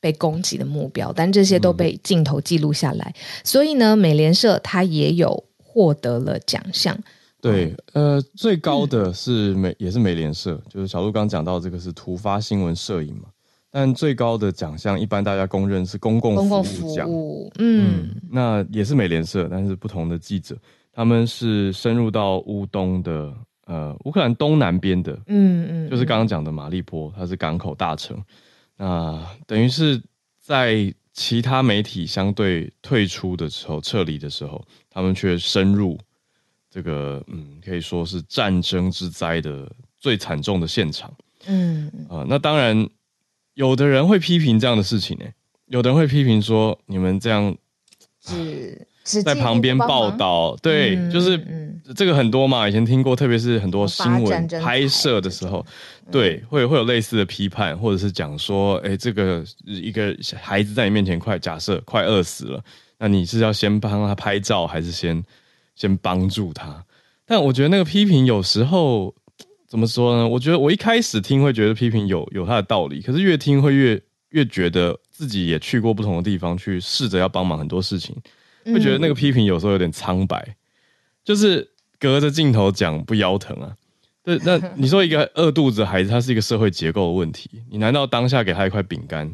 [0.00, 3.14] 被攻击的目标，但这些都被镜头记录下来。
[3.44, 6.98] 所以呢，美联社它也有获得了奖项。
[7.40, 13.24] 对，呃，最高的是美，嗯、也是美联社，就是小鹿刚讲到这个是突发新闻摄影嘛。
[13.70, 17.08] 但最高的奖项，一般大家公认是公共服务奖。
[17.08, 20.56] 嗯，嗯，那也是美联社，但是不同的记者，
[20.92, 23.32] 他们是深入到乌东的，
[23.66, 28.20] 呃，乌克兰东南边的，嗯嗯，就是刚刚讲的马利波，它是港口大城。
[28.76, 30.02] 那等于是
[30.40, 35.96] 在其他媒体相对退出的时候、撤离的时候，他们却深入。
[36.70, 41.12] 这个嗯，可以说是战争之灾的最惨重的现场。
[41.46, 42.88] 嗯啊、呃，那当然，
[43.54, 45.24] 有的人会批评这样的事情呢，
[45.66, 47.56] 有的人会批评说，你们这样
[48.22, 55.66] 只在旁边报道，对，嗯、就是、嗯、这个很多嘛，以前听过，特别是很多新闻拍摄的时候，
[56.12, 62.62] 对，会会有类似的批判，或者是讲说，哎，这个一个孩子在你面前快假设快饿死了，
[62.98, 65.24] 那你是要先帮他拍照，还是先？
[65.74, 66.84] 先帮助他，
[67.24, 69.14] 但我觉得那个批评有时候
[69.66, 70.28] 怎么说呢？
[70.28, 78.16] 我觉得我一开始听会觉得批评有有它的道理，可是越听会越越觉得自己也去过不同的地方，去试着要帮忙很多事情，
[78.64, 80.56] 会觉得那个批评有时候有点苍白，
[81.24, 83.74] 就是隔着镜头讲不腰疼啊。
[84.22, 89.26] 对，那你说一个饿肚子的孩子，他是一个社会结构的问题，你难道当下给他一块饼干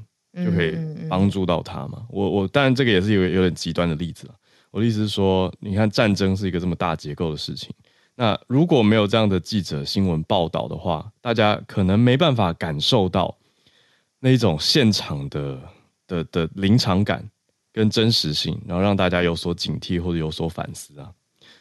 [0.45, 2.03] 就可以帮助到他吗？
[2.09, 4.35] 我我当然这个也是有有点极端的例子了。
[4.77, 7.75] 我的意思是说，你看战争是一个这么大结构的事情，
[8.15, 13.35] 那如果没有这样的记者新闻报道的话，大家可能没办法感受到
[14.21, 15.59] 那一种现场的
[16.07, 17.27] 的的临场感
[17.73, 21.11] 跟真实性，然后让大家有所警惕或者有所反思啊。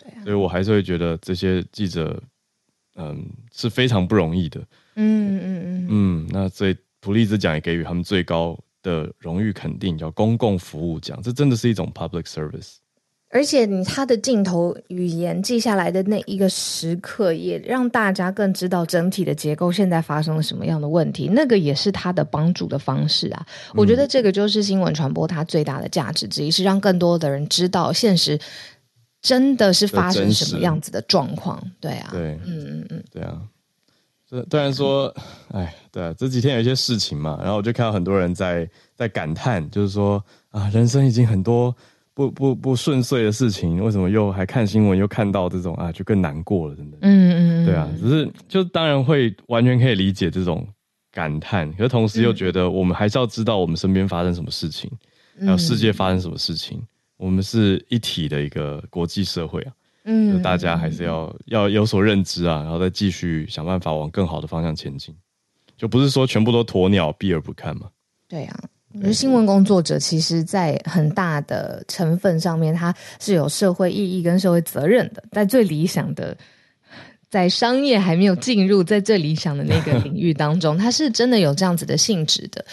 [0.03, 0.11] 啊。
[0.25, 2.21] 所以我还是会觉得这些记者，
[2.95, 4.59] 嗯，是非常不容易的。
[4.95, 6.29] 嗯嗯嗯嗯。
[6.33, 12.79] 那所以普利兹奖也给予他们最高的荣誉肯定，叫公共服务奖，这真的是一种 public service。
[13.31, 21.27] 而且你他的镜头语言记下来的那一个时刻，也让大家更知道整体的结构现在发生了什么样的问题。
[21.33, 23.45] 那个也是他的帮助的方式啊。
[23.73, 28.39] 我觉得这个就是新闻传播它最大的价值之一，是让更多的人知道现实
[29.21, 31.61] 真的是发生什么样子的状况。
[31.81, 33.41] 对啊，对，嗯嗯嗯，对啊。
[34.29, 35.13] 这虽然说，
[35.51, 41.75] 哎，对啊，这几天有一些事情嘛，然后我就看到很多人在在感叹，就是说啊，人生已经很多。
[42.15, 46.97] 不不不顺遂的事情，为什么又还看新闻又看到这种啊，就更难过了，真的。
[47.01, 50.65] 嗯嗯，对啊，只是就当然会完全可以理解这种
[51.11, 54.89] 感叹，可是同时又觉得我们还是要知道我们身边发生什么事情，
[55.41, 56.81] 还有世界发生什么事情，
[57.17, 59.73] 我们是一体的一个国际社会啊，
[60.05, 65.13] 嗯，就大家还是要要有所认知啊，然后再继续想办法往更好的方向前进，
[65.75, 67.89] 就不是说全部都鸵鸟避而不看嘛。
[68.29, 68.57] 对啊。
[68.95, 75.21] 我觉得新闻工作者其实，在很大的成分上面，他是有社会意义跟社会责任的。
[75.31, 76.35] 在最理想的，
[77.29, 82.63] 在商业还没有进入在最理想的那个领域当中，他是真的有这样子的性质的。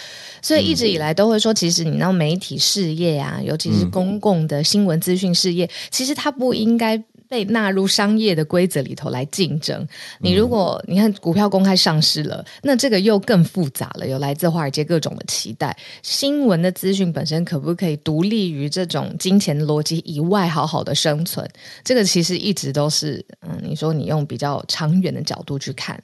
[0.40, 7.02] 所以一直以来都会说，其实你知道媒体事业啊，尤其是公共的新闻资讯事业，其实它不应该。
[7.32, 9.88] 被纳入商业的规则里头来竞争。
[10.18, 15.74] 你如果你看股票公开上市了，那这个又更复杂了，有来自华尔街各种的期待。
[16.02, 21.48] 新闻的资讯本身可不可以独立于这种金钱逻辑以外，好好的生存？
[21.82, 25.98] 这个其实一直都是，嗯，你说你用比较长远的角度去看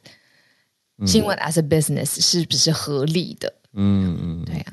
[1.05, 3.53] 新闻 as a business 是不是合理的？
[3.75, 4.73] 嗯嗯，对啊。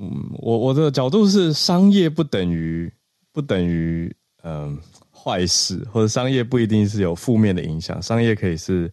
[0.00, 2.90] 嗯，我我的角度是商业不等于
[3.34, 4.80] 不等于嗯。
[5.22, 8.90] 坏事或者商业不一定是有负面的影响，商业可以是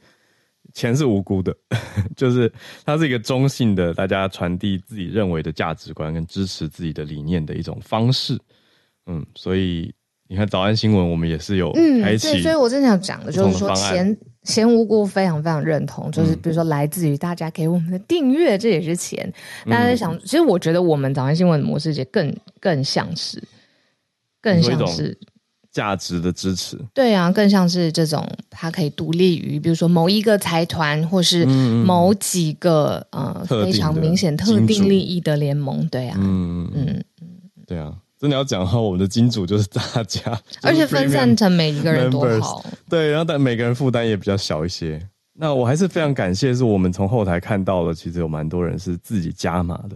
[0.74, 1.56] 钱是无辜的，
[2.18, 2.52] 就是
[2.84, 8.38] 它是一个中性的，大家传递自己认为的价值观跟支持自己的理念的一种方式。
[9.06, 9.94] 嗯，所以
[10.28, 11.72] 你看早安新闻，我们也是有
[12.04, 16.12] 开启、嗯，所以我真的想讲的就是说钱钱无辜，非常非常认同。
[16.12, 19.34] 就是比如说来自于大家给我们的订阅，这也是钱。
[19.66, 23.42] 大家在想，其实我觉得我们早安新闻的模式也更更像是，
[24.42, 25.18] 更像是。
[25.78, 37.04] 价值的支持，对啊，更像是这种，它可以独立于，比如说某一个财团，或是某几个、嗯、呃非常明显特定利益的联盟，对啊，嗯嗯嗯，
[37.68, 45.00] 对啊，真的要讲的话，我们的金主就是大家， 而且分散成每一个人多好，对，然后但每个人负担也比较小一些。
[45.40, 49.96] 那我还是非常感谢，是我们从后台看到了，其实有蛮多人是自己加码的，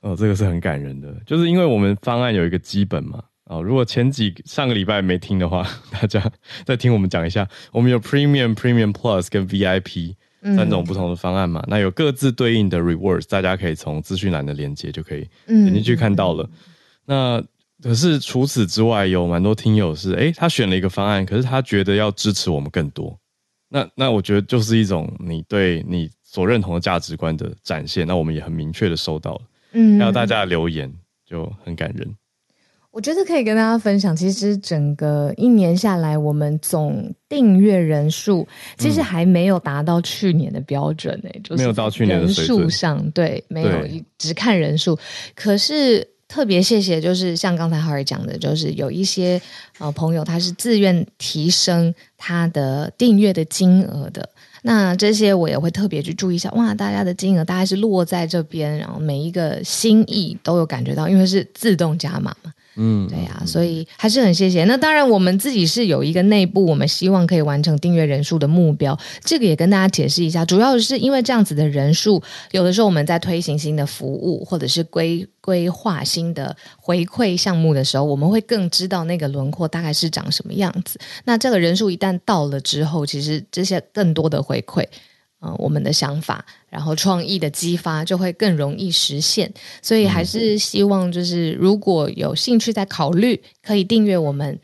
[0.00, 3.22] 哦，这个是很感人的，就是因为我们方案有一个基本嘛。
[3.52, 6.22] 哦，如果前几上个礼拜没听的话， 大家
[6.64, 7.46] 再听我们讲一下。
[7.70, 10.14] 我们有 Premium、Premium Plus 跟 VIP
[10.56, 11.60] 三种不同的方案嘛？
[11.60, 16.44] 嗯、那有各自对应的 Rewards，大家可以从资讯栏的连接就可以点进去看到了。
[16.44, 17.44] 嗯、
[17.82, 23.14] 那可是除此之外，有蛮多听友是，诶，他选了一个方案，可是他觉得要支持我们更多。
[23.68, 28.06] 那那我觉得就是一种你对你所认同的价值观的展现。
[28.06, 29.40] 那我们也很明确的收到了，
[29.72, 30.90] 嗯，还有大家的留言
[31.26, 32.14] 就很感人。
[32.92, 44.98] 我觉得可以跟大家分享，其实整个一年下来，我们总订阅人数其实还没有达到去年的标准诶、欸，嗯、就是没有到去年的人数上，对，没有对只看人数。
[45.34, 49.40] 可是特别谢谢，就是像刚才浩儿讲的，就是有一些
[49.78, 54.28] 呃朋友他是自愿提升他的订阅的金额的，
[54.60, 56.50] 那这些我也会特别去注意一下。
[56.50, 62.52] 哇，大家的金额大概是落在这边，然后每一个心意都有感觉到，因为是自动加码嘛。
[62.76, 64.64] 嗯，对呀、啊，所以还是很谢谢。
[64.64, 68.98] 那当然，我们自己是有一个内部，我们希望可以完成订阅人数的目标。
[69.22, 80.98] 这个也跟大家解释一下，主要是因为这样子的人数，有的时候我们在推行新的服务，或者是规规划新的回馈项目的时候，我们会更知道那个轮廓大概是长什么样子。
[81.24, 84.86] 那这个人数一旦到了之后，其实这些更多的回馈。
[85.42, 89.52] 呃，我们的想法，然后创意的激发就会更容易实现，
[89.82, 94.56] 所以还是希望就是如果有兴趣在考虑，可以订阅我们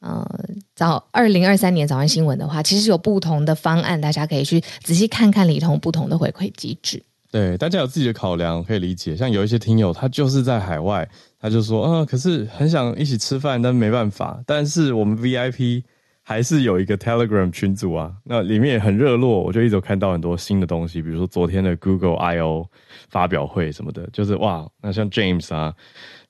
[0.00, 0.28] 呃
[0.74, 7.00] 早二零二三年早安新闻的话，其实有不同的方案，大家可以去仔细看看里头不同的回馈机制。
[7.30, 9.16] 对，大家有自己的考量，可以理解。
[9.16, 11.08] 像有一些听友，他就是在海外，
[11.40, 14.42] 他就说，啊，可是很想一起吃饭，但没办法。
[14.44, 15.84] 但是我们 VIP。
[16.26, 22.66] 还是有一个 Telegram 群组啊，那里面也很热络，我就一直看到很多新的东西，比如说昨天的 Google I/O
[23.10, 25.74] 发表会什么的，就是哇，那像 James 啊，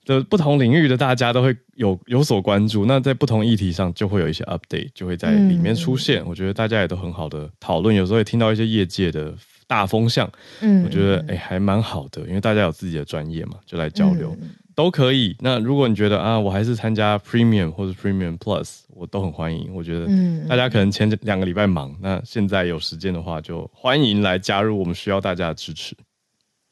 [0.03, 6.21] 就不同领域的大家都会有有所关注，那在不同议题上就会有一些 update，就会在里面出现。
[6.23, 9.33] 嗯、我觉得大家也都很好的讨论，有时候也听到一些业界的
[9.65, 10.29] 大风向，
[10.59, 14.35] 嗯，我觉得哎、欸、还蛮好的，因为大家有自己的专业嘛，就来交流。
[14.41, 15.35] 嗯都可以。
[15.39, 19.73] 那如果你觉得啊，我还是参加 Premium 或者 Premium Plus，我都很欢迎。
[19.73, 20.07] 我觉得
[20.47, 24.77] 大家可能前两个礼拜忙，那现在有时间的话，就欢迎来加入。
[24.77, 25.95] 我们需要大家的支持。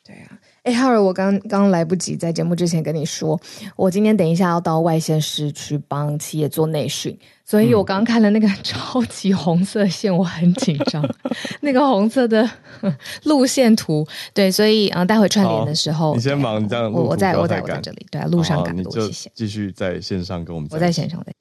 [0.04, 0.38] 对啊。
[0.64, 3.38] 哎，哈尔，我刚刚来不及在节目之前跟你说，
[3.76, 11.04] 我今天等一下要到外县市去帮企业做内训，所以我刚刚看了那个 超级红色线，我很紧张。
[11.60, 12.50] 那个红色的
[13.24, 19.30] 路线图，对，所以啊，待会串联的时候，你先忙，这样我我在我在我在这里，对啊，路上赶路，谢谢。
[19.36, 21.36] 继续在线上跟我们，我在线上对，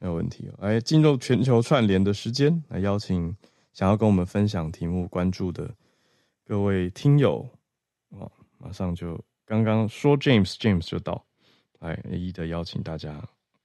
[0.00, 0.50] 没有问题。
[0.60, 3.34] 来进入全球串联的时间，来邀请
[3.72, 5.70] 想要跟我们分享题目、关注的
[6.46, 7.46] 各位听友。
[8.66, 11.24] 马上就刚刚说 James James 就到，
[11.78, 13.22] 来一一的邀请大家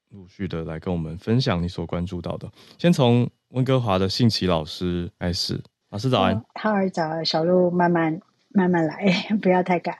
[0.09, 2.47] 陆续的来跟我们分享你所关注到的。
[2.77, 9.97] 先从温哥华的信奇老师开始，老师早安，浩儿早，小路慢慢慢慢来， 不要太赶。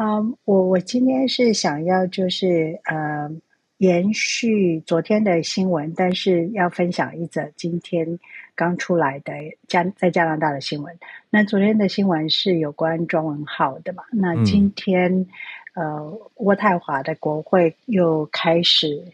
[0.00, 3.28] 嗯我我今天是想要就是呃
[3.76, 8.18] 延续昨天的新闻，但是要分享一则今天
[8.58, 9.32] 刚出来的
[9.68, 10.98] 加在加拿大的新闻。
[11.30, 14.02] 那昨天的新闻是有关庄文浩的嘛？
[14.10, 15.28] 那今天、
[15.74, 19.04] 嗯、呃，渥太华的国会又开始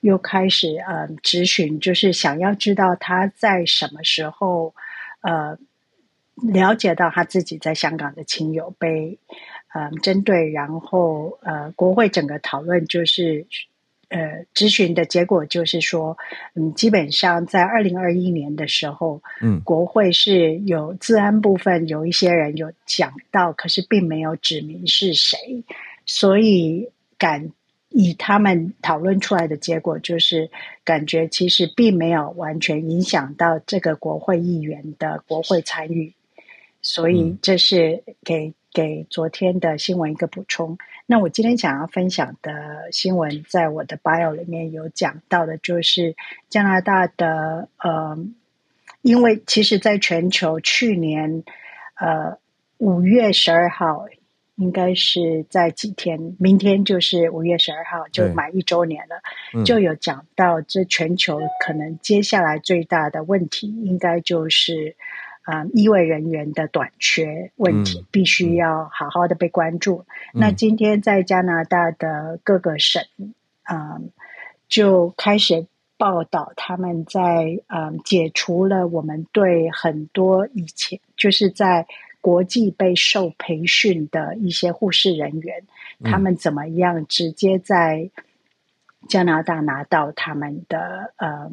[0.00, 4.74] 又开始呃质询，就是想要知道他在什么时候
[5.20, 5.56] 呃
[6.34, 9.20] 了解到他自己在香港的亲友被。
[9.74, 13.46] 嗯，针对，然后呃，国会整个讨论就是，
[14.08, 16.16] 呃，咨询的结果就是说，
[16.54, 25.64] 嗯，基本上在二零二一年的时候，嗯，国会是有治安部分有一些人有讲到，可是并没有指明是谁，
[26.04, 27.50] 所以感
[27.88, 30.50] 以他们讨论出来的结果，就是
[30.84, 36.14] 感觉其实并没有完全影响到这个国会议员的国会参与，
[36.80, 38.52] 所以这是给。
[38.76, 40.76] 给昨天的新闻一个补充。
[41.06, 46.14] 那我今天想要分享的新闻，在我的 bio 里面有讲到的，就是
[46.50, 48.18] 加拿大的呃，
[49.00, 51.42] 因为其实在全球去年
[51.98, 52.36] 呃
[52.76, 54.04] 五月十二号，
[54.56, 59.22] 应该是在几天，明天就是五月十二号，就满一周年了，
[59.54, 64.94] 嗯、就有讲到这全球可能接下来最大的问题，应该就是。
[65.46, 70.04] 啊，医卫人员的短缺问题必须要好好的被关注。
[70.34, 73.04] 嗯、那今天在加拿大的各个省，
[73.62, 74.10] 啊、嗯，
[74.68, 81.86] 就开始报道他们在啊、嗯、解除了我们对很多以前就是在
[82.20, 85.62] 国际被受培训的一些护士人员，
[86.00, 88.10] 嗯、他们怎么样直接在
[89.08, 91.52] 加拿大拿到他们的呃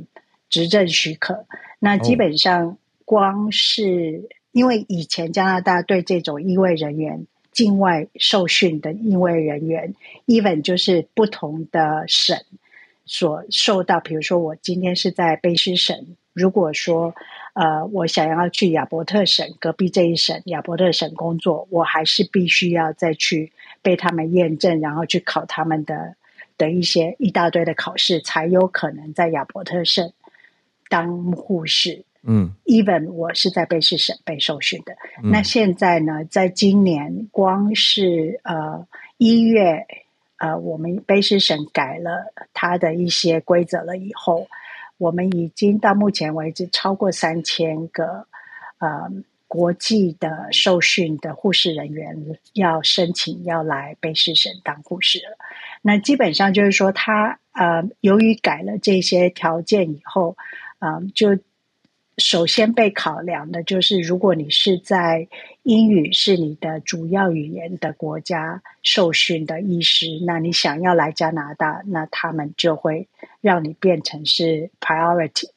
[0.50, 1.46] 执政许可？
[1.78, 2.70] 那基本上。
[2.70, 9.93] 哦光是因为以前加拿大对这种医卫人员境外受训的医卫人员
[10.26, 12.38] ，even 就是不同的省
[13.06, 17.14] 所受到，比如说我今天是在卑诗省，如果说
[17.54, 23.51] 呃我想要去亚伯特省隔壁这一省亚伯特省工作，我还是必须要再去
[23.82, 26.16] 被他们验证，然后去考他们的
[26.58, 30.14] 的一些一大堆的考试，才有可能在亚伯特省
[30.89, 32.06] 当护士。
[32.26, 34.93] 嗯，even 我是在卑诗省被受训的。
[35.21, 39.86] 嗯、那现在呢，在今年光是呃一月，
[40.38, 44.47] 呃，我们卑诗省改了它的一些规则了以后，
[44.97, 48.26] 我们已经到目前为止超过三千个
[48.78, 49.11] 呃
[49.49, 52.17] 国际的受训的护士人员
[52.53, 55.38] 要申请要来卑诗省当护士了。
[55.82, 60.38] 那基本上就是说他，他呃由于改了这些条件以后，
[60.80, 61.38] 嗯、呃、就。
[62.20, 65.28] 首先被考量的就是，如果你是在
[65.64, 73.07] 英语是你的主要语言的国家受训的医师，那你想要来加拿大，那他们就会
[73.41, 75.49] 让你变成是 priority，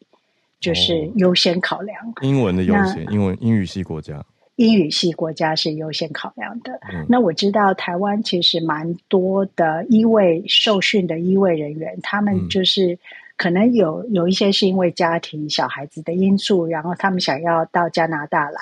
[0.59, 2.09] 就是优先考量。
[2.09, 6.81] 哦、英文的优先，英文英语系国家，英语系国家是优先考量的。
[6.91, 12.95] 嗯、那我知道台湾其实蛮多的医卫受训的医卫人员，他们就是。
[12.95, 12.99] 嗯
[13.37, 18.61] 可能有有一些是因为家庭小孩子的因素，然后他们想要到加拿大来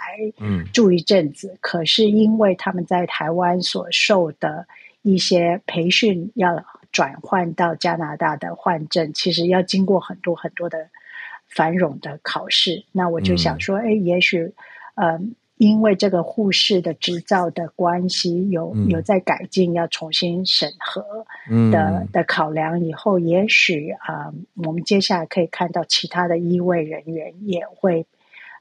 [0.73, 1.53] 住一阵子。
[1.53, 4.67] 嗯、可是因为他们在台湾所受的
[5.03, 10.89] 一些培训，要转换到加拿大的换证，其实要经过很多很多的
[11.49, 12.85] 繁冗的考试。
[12.93, 14.53] 那我就想说，哎、嗯，也许，
[14.97, 15.35] 嗯。
[15.57, 21.01] 因为这个护士的执照的关系，有有在改进，要重新审核
[21.71, 24.35] 的、嗯、的考量以后，也许啊、呃，
[24.67, 28.05] 我们接下来可以看到其他的医卫人员也会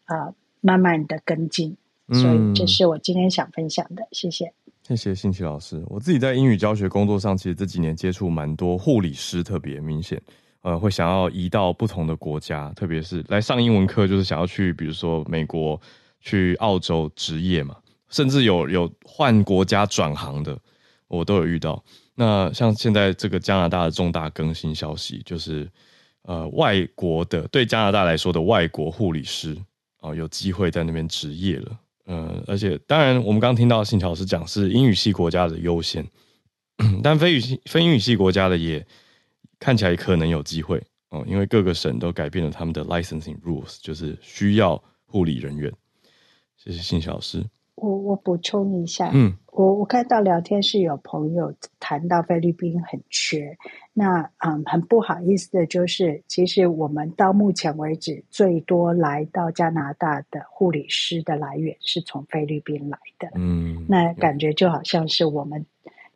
[0.06, 1.76] 啊、呃、慢慢的跟进。
[2.12, 4.54] 所以这是我今天想分享的，谢谢。
[4.84, 5.84] 谢谢信奇老师。
[5.88, 10.22] 我自己在英语教学工作上，其实这几年接触蛮多护理师，特别明显，
[10.62, 15.82] 呃，会想要移到不同的国家，特别是来上英文课，就是想要去，比如说美国。
[16.24, 17.76] 去澳洲执业嘛，
[18.10, 20.58] 甚至有有换国家转行的，
[21.10, 21.84] 我都有遇到。
[22.16, 25.70] 那像现在这个加拿大的重大更新消息，就是
[26.22, 29.58] 呃，外国的对加拿大来说的外国护理师
[30.00, 31.80] 啊、有机会在那边执业了。
[32.06, 36.06] 嗯、而且当然，我们刚听到信琪老师讲是英语系国家的优先，
[37.04, 38.86] 但非语系非英语系国家的也
[39.60, 45.72] 看起来可能有机会哦、因为各个省都改变了他们的 licensing rules，就是需要护理人员。
[46.64, 47.44] 谢谢信琪老师。
[47.76, 53.58] 我我补充一下，嗯，我我看到聊天室有朋友谈到菲律宾很缺，
[53.92, 65.66] 那嗯很不好意思的就是，其实我们到目前为止最多来到加拿大的护理师的来源是从菲律宾来的，嗯，那感觉就好像是我们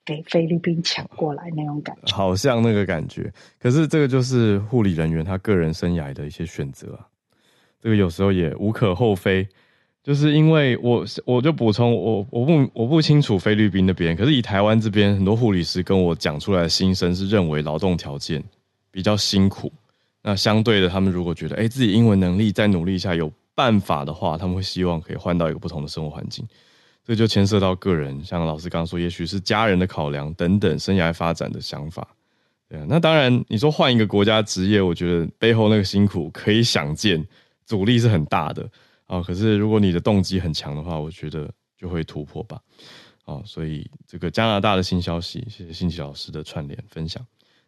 [0.05, 3.29] 给菲律宾抢过来那种感觉，好像那个感觉。
[3.59, 7.07] 可是这个就是护理人员他个人生涯的一些选择啊，
[7.81, 9.45] 这个有时候也无可厚非。
[10.07, 18.41] 就是因为我我就补充我我不我不清楚菲律宾那边，可是以台湾这边很多护理师跟我讲出来的心声是认为劳动条件
[18.89, 19.69] 比较辛苦，
[20.21, 26.47] 那相对的他们如果觉得哎自己英文能力再努力一下有办法的话，他们会希望可以换到一个不同的生活环境，
[27.05, 32.07] 这就牵涉到个人，像老师刚刚说，也许是家人的考量等等，生涯发展的想法，
[32.69, 37.27] 对啊，那当然你说换一个国家职业，我觉得背后那个辛苦可以想见，
[37.65, 38.65] 阻力是很大的。
[39.07, 42.59] 哦，可是如果你的动机很强的话，我觉得就会突破吧。
[43.25, 47.25] 哦，所以这个加拿大的新消息，谢谢信奇老师的串联分享。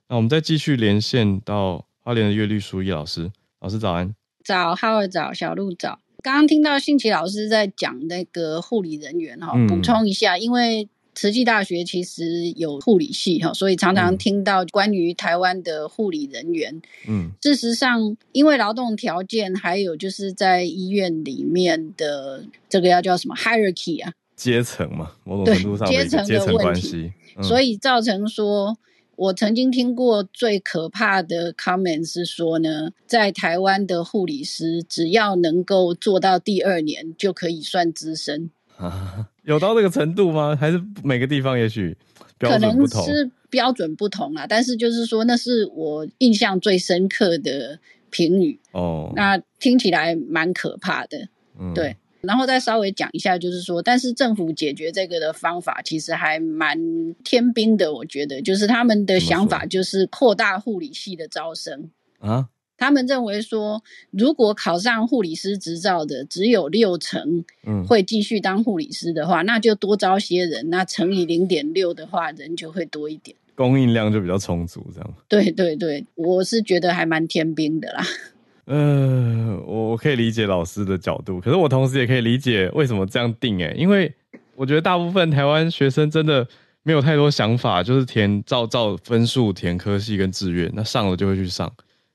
[0.07, 4.15] 那我们再继续连线到花莲的乐律书叶老师，老师早安。
[4.43, 5.99] 早，浩尔早，小鹿早。
[6.21, 10.89] 刚刚听到信奇老师在讲那个护理人员哈，补充一下，嗯、因为。
[11.19, 16.81] 慈济大学其实有护理系哈，所以常常听到关于台湾的护理人员。
[17.09, 28.77] 嗯，事实上，因为劳动条件，还有就是在医院里面的这个要叫什么 hierarchy 啊，阶层嘛，某种程度上的阶层的问题，嗯、所以造成说，
[29.17, 38.49] 我曾经听过最可怕的 comment 是说呢，在台湾的护理师只要能够做到第二年，就可以算资深。
[38.77, 40.55] 啊，有到这个程度吗？
[40.55, 41.97] 还是每个地方也许
[42.37, 43.01] 标准不同？
[43.03, 47.79] 可能是标准不同啊，但是就是说，那是我印象最深刻的
[48.11, 49.11] 评语哦。
[49.15, 51.27] 那听起来蛮可怕的，
[51.59, 51.97] 嗯，对。
[52.21, 56.77] 然后再稍微讲一下，就是说，但是政府解决这个的方法其实还蛮
[57.23, 61.89] 天兵的，我觉得，就是他们的想法就是扩大护理系的招生
[62.19, 62.49] 啊。
[62.79, 75.13] 他们认为说，如果考上护理师执照的只有六成，嗯会继续当护理师的话，嗯、那就多招些人，那乘以零点六的话，人就会多一点，供应量就比较充足，这样。
[75.27, 78.03] 对对对，我是觉得还蛮天兵的啦。
[78.65, 84.13] 呃，我可以理解老师的角度，可是我同时也可以理解为什么这样定诶，因为
[84.55, 86.47] 我觉得大部分台湾学生真的
[86.83, 91.69] 没有太多想法，就是填照照分数填科系跟志愿，那上了就会去上。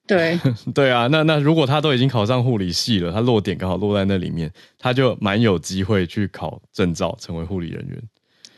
[0.07, 0.39] 对
[0.75, 8.03] 对啊，那那如果他都已经考上护理系了，他落点刚好落在那里面，他就蛮有机会去考证照，成为护理人员。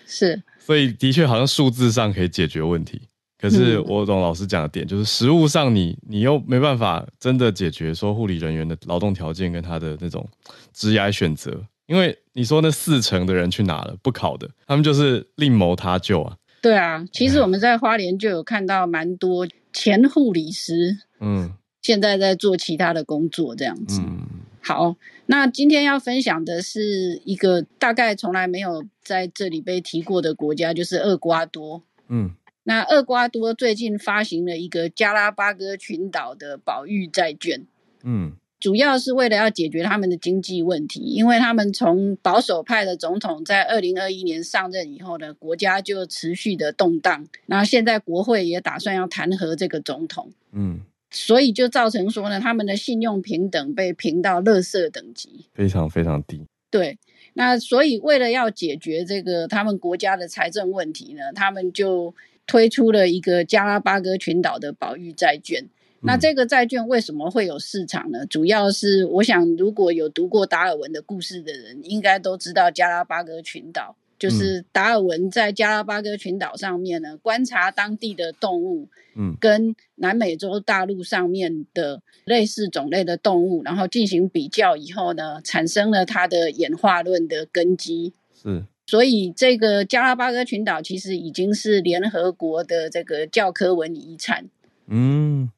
[0.06, 3.00] 是，所以的确好像数字上可以解决问题，
[3.40, 10.28] 可是我懂老师讲的点，嗯、就是实物上你你又没办法真的解决说护理人员的劳动条件跟他的那种
[10.72, 13.96] 职业选择，因为你说那四成的人去哪了？
[14.02, 16.36] 不考的，他们就是另谋他救啊。
[16.62, 20.96] 对啊，其实我们在花莲就有看到蛮多前护理师。
[21.20, 21.52] 嗯，
[21.82, 24.00] 现在在做其他的工作，这样子。
[24.00, 24.26] 嗯，
[24.62, 24.96] 好，
[25.26, 31.82] 那今天要分享的是一个大概从来没有在这里被提过的国家，就是厄瓜多。
[32.08, 32.30] 嗯，
[32.62, 37.66] 那厄瓜多最近发行了一个加拉巴哥群岛的保育债券。
[38.02, 50.30] 嗯，主要是为了要解决他们的经济问题，因为他们从保守派的总统在二零二一年上任以后呢，国家就持续的动荡，然后现在国会也打算要弹劾这个总统。
[50.52, 50.80] 嗯。
[51.08, 56.44] 所以就造成说呢，他们的信用平等被评到垃圾等级，非常非常低。
[56.68, 56.98] 对，
[57.34, 62.12] 那所以为了要解决这个他们国家的财政问题呢，他们就
[62.44, 65.68] 推出了一个加拉巴哥群岛的保育债券。
[66.06, 68.24] 嗯、那这个债券为什么会有市场呢？
[68.26, 73.96] 主要是我想，如果有读过达尔文的故事的人，应该都知道加拉巴哥群岛。
[74.18, 88.14] 就是达尔文在加拉巴哥群岛上面呢，观察当地的动物，嗯，跟南美洲大陆上面的类似种类的动物，然后进行比较以后呢，产生了它的演化论的根基。
[88.42, 94.46] 是，所以这个加拉巴哥群岛其实已经是联合国的这个教科文遗产。
[94.86, 95.50] 嗯，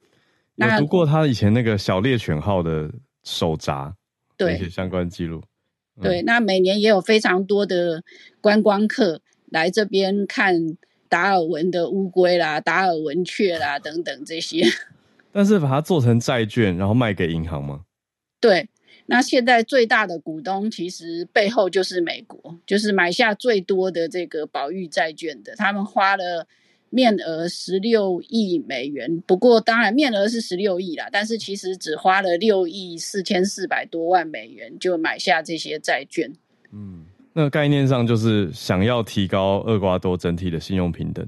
[0.58, 2.90] 有读过他以前那个小猎犬号的
[3.22, 3.94] 手札，
[4.36, 5.42] 对一些相关记录。
[6.02, 8.02] 对，那每年也有非常多的
[8.40, 10.76] 观光客来这边看
[11.08, 14.64] 达尔文的乌龟啦、达尔文雀啦 等等这些。
[15.30, 17.82] 但是把它做成债券，然后卖给银行吗？
[18.40, 18.68] 对，
[19.06, 26.48] 那现在最大的股东其实背后就是美国，就是买下最多的这个保育债券的，他们花了。
[26.90, 36.32] 面额十六亿美元，不过当然面额是十六亿啦，但是其实只花了六亿四千四百多万美元就买下这些债券。
[36.72, 41.26] 嗯，那概念上就是想要提高厄瓜多整体的信用平等。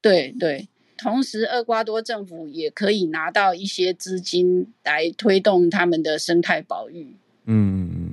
[0.00, 7.16] 对对，同时厄瓜多政府也可以拿到一些资金来推动他们的生态保育。
[7.46, 8.07] 嗯嗯嗯。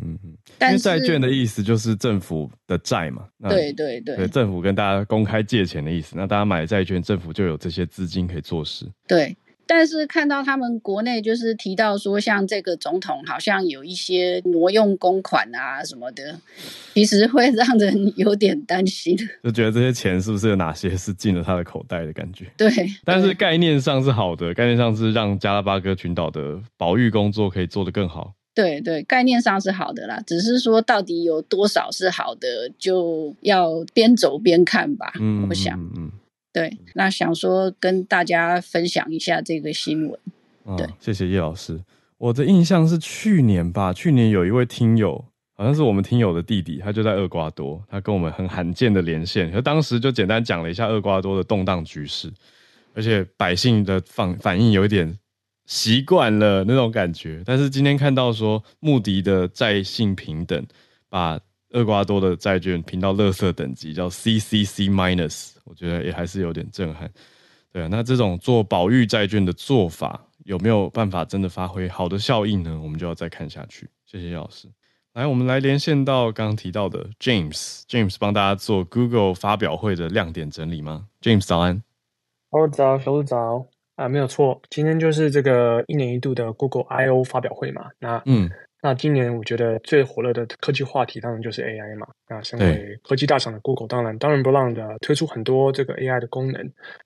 [0.62, 3.24] 因为债券的意思就是政府的债嘛。
[3.50, 4.16] 对对对。
[4.16, 8.86] 对，政府跟大家公开借钱的意思，那大家买债券，政府就有这些资金可以做事。
[9.08, 9.36] 对。
[9.68, 16.40] 但是看到他们国内就是提到说，像这个总统好像有一些挪用公款啊什么的，
[16.94, 22.46] 其实会让人 有点担心，就觉得这些钱是不是有哪些是进了他的口袋的感觉？
[22.56, 22.70] 对。
[23.04, 28.36] 但是概念上是好的，概念上是让加拉巴哥群岛的保育工作可以做得更好。
[28.56, 35.14] 对对，概念上是好的啦，只是说到底有多少是好的，就要边走边看吧。
[35.20, 35.92] 嗯，我想，嗯。
[35.98, 36.12] 嗯
[36.56, 40.18] 对，那想说跟大家分享一下这个新闻。
[40.78, 41.78] 对，谢谢叶老师。
[42.18, 45.26] 我的印象是去年吧，去年有一位听友，
[45.58, 52.32] 好像是我们听友的弟弟，他就在厄瓜多，他跟我们很罕见的连线，他当时就简单讲了一下厄瓜多的动荡局势，
[52.94, 55.14] 而且百姓的反反应有一点
[55.66, 57.44] 习惯了那种感觉。
[57.46, 60.66] 但是今天看到说穆迪的债信评等
[61.10, 61.40] 把
[61.72, 67.10] 厄瓜多的债券评到垃圾等级，叫 CCC minus，我觉得也还是有点震撼。
[67.72, 72.80] 对啊，那这种做保育债券的做法有没有办法真的发挥好的效应呢？
[72.82, 73.90] 我们就要再看下去。
[74.06, 74.70] 谢谢叶老师。
[75.14, 81.82] 来，我们来连线到刚刚提到的 James，James 帮大家做 Google 发表会的亮点整理吗？James 早安。
[82.52, 87.90] 好早，小早啊，没有错，今天就是这个一年一度的 Google I/O 发表会嘛。
[88.00, 88.50] 那嗯。
[88.82, 92.06] 那今年我觉得最火热的科技话题当然就是 AI 嘛。
[92.30, 96.62] 那身为科技大厂的 Google，当然当仁不让的推出很多这个 AI 的功能。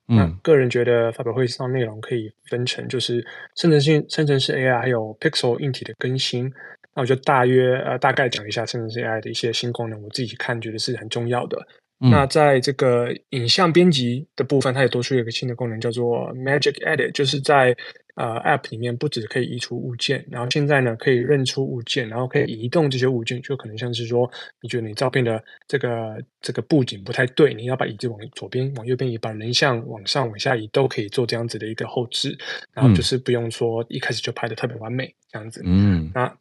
[0.10, 3.26] 嗯，那个人觉得发表会上内容可以分成就是
[3.56, 6.52] 生成性生成式 AI，还有 Pixel 硬体的更新。
[6.94, 11.66] 那我就大约呃大概讲一下生成式 AI 的一些新功能，我自己看觉得是很重要的。
[12.02, 17.76] 嗯、那在这个影像编辑的部分，它也多出一个新的功能，叫做 Magic Edit，就是在
[18.16, 24.32] 呃 App 里面不只可以移除物件，然后现在呢可以认出物件，然后可以移动这些物件，就可能像是说，
[24.62, 32.38] 你觉得你照片的这个这个布景不太对，你要把椅子往左边、往右边移，把人像往上、往下移，都可以做这样子的一个后置，
[32.74, 35.62] 然后就是不用说一开始就拍的特别完美这样子。
[35.66, 36.34] 嗯，那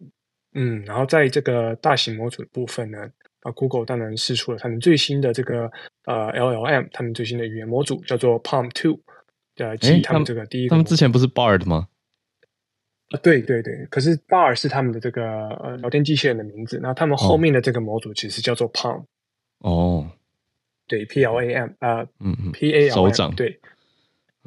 [0.54, 3.10] 嗯，然后在这个大型模组的部分呢。
[3.42, 5.70] 啊，Google 当然试出了他们最新的这个
[6.04, 9.00] 呃 LLM，他们最新的语言模组叫做 PaLM Two，
[9.56, 10.70] 呃，即他们这个第一个。
[10.70, 11.88] 他们之前不是 Bard 吗？
[13.10, 19.04] 啊，对对对，可是 Bard 是他们的这个呃聊天机器人的名字，那他们后面的这个模组其实叫做 PaLM。
[19.60, 20.10] 哦，
[20.86, 23.58] 对，P L A M 啊，嗯嗯，P A L M，手掌，对，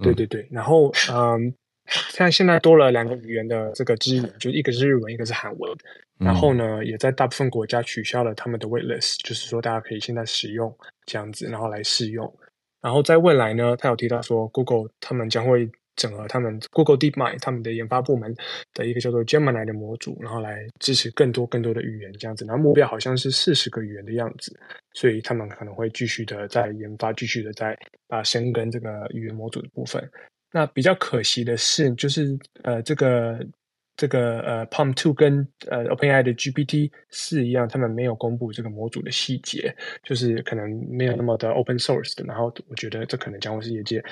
[0.01, 1.53] 对对对，然后嗯。
[2.09, 5.77] 像现在多了两个语言的这个支援，就一个是日文，一个是韩文。
[6.24, 10.74] 然后呢，也在大部分国家取消了他们的 waitlist，就是说大家可以现在使用
[11.05, 12.32] 这样子，然后来试用。
[12.82, 18.34] 然后在未来呢，他有提到说，Google 他们将会整合他们 Google DeepMind 他们的研发部门
[18.74, 22.45] 的一个叫做 Gemini 的模组，然后来支持更多更多的语言这样子。
[22.45, 24.57] 然后目标好像是四十个语言的样子，
[24.93, 30.09] 所以他们可能会继续的在研发，继续的在啊深耕这个语言模组的部分。
[30.51, 33.39] 那比较可惜的是，就是呃，这个
[33.97, 42.23] 这个呃，PaLM 2跟呃 OpenAI 的 GPT 四一样，他们没有公布这个模组的细节，就是可能没有那么的 open source 的。
[42.25, 44.03] 然后我觉得这可能将会是业界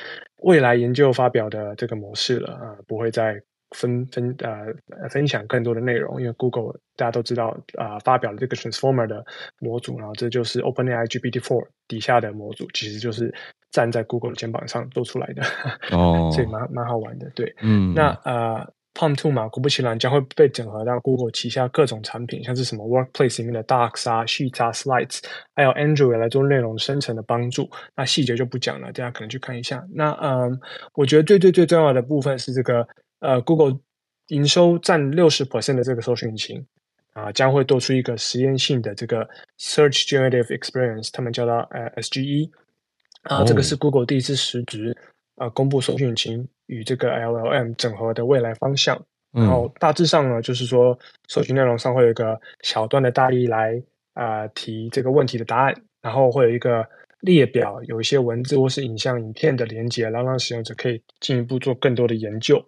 [0.44, 4.66] 未来研究发表的这个模式了啊，不会再分分呃
[5.10, 9.26] 分享更多的内容，因为 Google 大家都知道啊、呃，发表了这个 Transformer 的
[9.60, 13.34] 模组，然后这就是 OpenAI GPT four 底下的模组，其实就是。
[13.72, 15.44] 站在 Google 的肩膀上做出来的
[15.92, 17.30] 哦， 所以蛮蛮好玩的。
[17.36, 25.20] 对，嗯，那呃，PaLM 2嘛，果不其然将会被整合到 Google 旗下各种产品，像是什么 Workplace 里面的 Docs 啊、Sheets 啊、Slides，
[25.56, 27.70] 还有 Android 来做内容生成的帮助。
[27.96, 29.86] 那细节就不讲了，大家可能去看一下。
[29.94, 30.60] 那嗯、呃，
[30.94, 32.88] 我觉得最最最重要的部分是这个
[33.20, 33.80] 呃，Google
[34.28, 36.66] 营收占六十 percent 的这个搜寻引擎
[37.14, 39.28] 啊，将会做出一个实验性的这个
[39.58, 42.50] Search Generative Experience，他们叫它呃 SGE。
[43.24, 44.96] 啊，这个是 Google 第一次实质
[45.36, 48.96] 呃公布搜寻引擎与这个 LLM 整合的未来方向。
[49.34, 50.98] 嗯、然后大致上呢，就是说
[51.28, 53.76] 搜寻内容上会有一个小段的大意来
[54.14, 56.88] 啊、呃、提这个问题的答案，然后会有一个
[57.20, 62.64] 列表，有一些文字或是影像、影片的连接，然后让使用者可以进一步做更多的研究。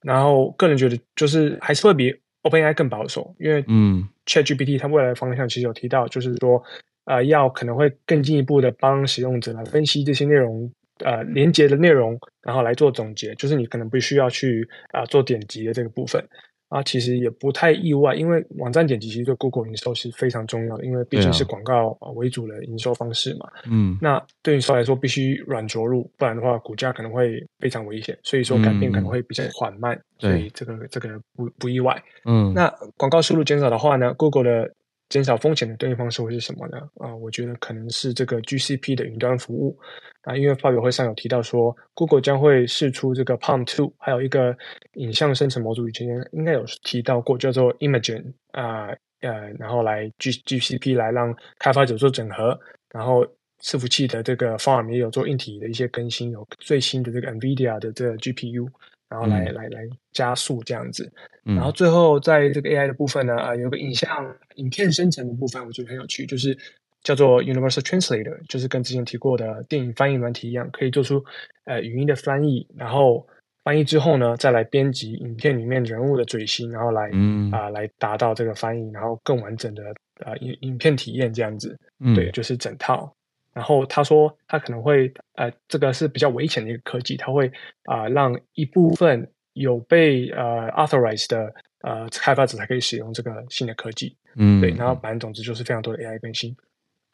[0.00, 2.10] 然后个人觉得就是还是会比
[2.42, 6.62] OpenAI 更保守，因为嗯，ChatGPT 它未来的方向其实有提到，就是说。
[7.06, 10.70] 呃，要可能会更进一步的帮使用者来分析这些内容，
[11.04, 13.34] 呃，连接的内容，然后来做总结。
[13.34, 16.24] 就是你可能不需要去啊、呃、做点击的这个部分。
[16.68, 23.50] 啊，其实也不太意外，因为网站点击其实对 Google 营收是非常重要的，因为毕竟是广告为主的营收方式嘛。
[23.68, 32.00] 嗯，那对你说来说必须软着陆，不然的话股价可能会非常危险，所以说改变可能会比较缓慢，嗯、所以这个这个不不意外。
[32.24, 34.72] 嗯，那广告收入减少的话呢，Google 的。
[35.10, 36.78] 减少风险的对应方式会是什么呢？
[36.94, 39.78] 啊，我觉得可能是这个 GCP 的云端服务
[40.22, 44.56] 啊，因为发表会上有提到说，Google 将会试出这个 Palm Two，还有一个
[44.94, 48.88] 影像生成模组，以前应该有提到过，叫做 Imagen 啊，
[49.20, 52.58] 呃，然后来 G GCP 来让开发者做整合，
[52.92, 53.26] 然后
[53.60, 58.68] 伺服器的这个 Farm 也有做硬体的一些更新，有最新的这个 NVIDIA 的这个 GPU。
[59.10, 64.08] 然后来、嗯、来来加速这样子，然后最后在这个 AI 的部分呢，啊、呃，有个影像
[64.54, 66.56] 影片生成的部分，我觉得很有趣，就是
[67.02, 71.24] 叫做 Universal Translator，就是跟之前提过的电影翻译软体一样，可以做出
[71.64, 73.26] 呃语音的翻译，然后
[73.64, 77.50] 翻译之后呢，再来编辑影片里面人物的嘴型，然后来啊、嗯。
[77.52, 79.82] 呃、来达到这个翻译，然后更完整的
[80.24, 83.12] 呃影影片体验这样子，嗯、对，就是整套。
[83.52, 87.46] 然后他说，他可能会，呃，这个是比较危险的一个科技，他会
[87.84, 96.56] 啊、呃，让一部分有被呃 authorized 的呃开发者才可以使用这个新的科技，嗯，对，然后反正总之就是非常多的 AI 更新。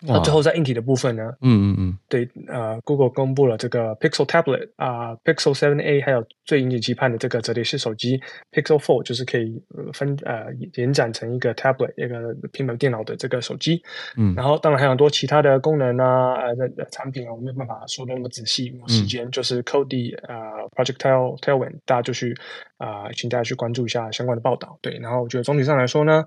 [0.03, 1.23] 那最后在硬体的部分呢？
[1.41, 8.21] 嗯嗯嗯，对，呃，Google 公布了这个 Pixel Tablet 啊、呃，Pixel 7a，还有最引起期盼的这个折叠式手机
[8.53, 9.59] Pixel Fold，就是可以
[9.95, 13.83] 分呃延展成一个 tablet 一个平板电脑的这个手机。
[14.19, 19.27] 嗯，然后当然还有很多其他的功能啊，呃的产品啊，我没有办法说的那么仔细，没有时间。
[19.27, 22.37] 嗯、就是 Cody 啊、呃、Project Tail Tailwind，大家就去
[22.77, 24.79] 啊、呃，请大家去关注一下相关的报道。
[24.83, 26.27] 对，然后我觉得总体上来说呢。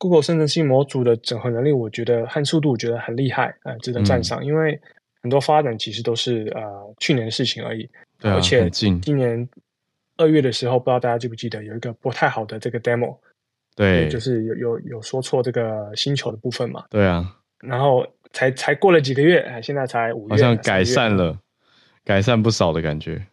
[0.00, 4.42] Google 生成式模组的整合能力，我觉得和速度，我觉得很厉害，呃，值得赞赏。
[4.42, 4.80] 嗯、因为
[5.20, 6.62] 很多发展其实都是呃
[6.98, 7.86] 去年的事情而已，
[8.18, 9.46] 对啊、而且今年
[10.16, 13.14] 二月的时候，不知道大家记不记得有一个不太好的这个 demo，
[13.76, 21.38] 对，就是有有有说错这个星球的部分嘛，对啊，然后才才过了几个月，哎，现在才五月，好像改善了，
[22.06, 23.26] 改善不少的感觉。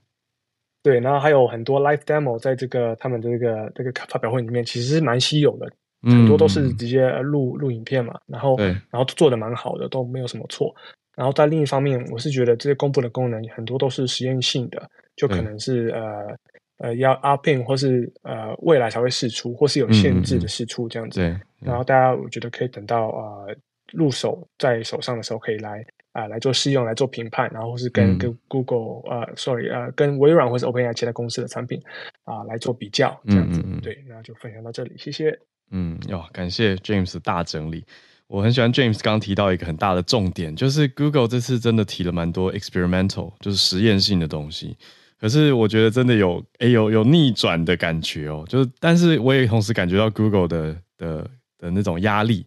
[0.84, 5.72] 对，然后还有很多 live demo 在这个他们的这个这个发表会里面，其实是蛮稀有的。
[6.04, 10.74] 很多都是直接录录影片嘛，然后对然后做的蛮好的，都没有什么错。
[11.16, 16.38] 然后在另一方面，我是觉得这些公布的功能很多都是实验性的，就可能是呃
[16.78, 21.20] 呃要 up in 或是呃未来才会试出，或是有限制的试出这样子。
[21.20, 23.56] 对，然后大家我觉得可以等到呃
[23.94, 31.82] 入手在手上的时候，可以来啊、呃、来做试用，来做评判，然后或是跟、嗯、跟 Google 呃 sorry 呃跟微软或是 OpenAI 其他公司的产品
[32.26, 33.60] 啊、呃、来做比较这样子。
[33.82, 35.36] 对，那就分享到这里，谢谢。
[35.72, 37.84] 嗯，哟，感谢 James 大整理。
[38.28, 44.76] 我很喜欢 James 刚提到一个很大的重点，就是 Google 这次真的提了蛮多 experimental，就是实验性的东西。
[45.20, 48.46] 可是我觉得真的有，诶，有有逆转的感觉哦。
[48.48, 52.46] 就是，但是我也同时感觉到 Google 的的的那种压力，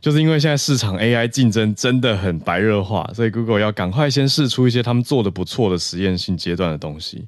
[0.00, 7.26] 就是因为现在市场 AI 竞争真的很白热化，所以 Google 要赶快先试出一些他们做的不错的实验性阶段的东西。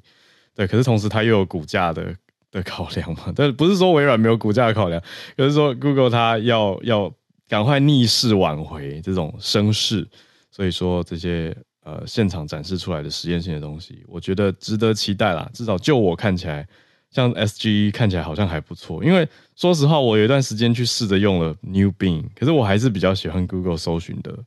[0.55, 2.15] 对，可是同时它又有股价的。
[2.55, 5.01] 的考量嘛，但是不是说微软没有股价的考量，
[5.35, 7.13] 而是说 Google 它要要
[7.49, 10.07] 赶快逆势挽回这种声势，
[10.49, 11.53] 所以说这些
[11.83, 15.49] 呃现场展示出来的实验性的东西，我觉得值得期待啦。
[15.53, 16.65] 至少就我看起来，
[17.11, 19.03] 像 SGE 看起来好像还不错。
[19.03, 19.27] 因为
[19.57, 24.39] 说实话，我有一段时间去试着用了 New Bing，可是我还是比较喜欢 Google 搜寻的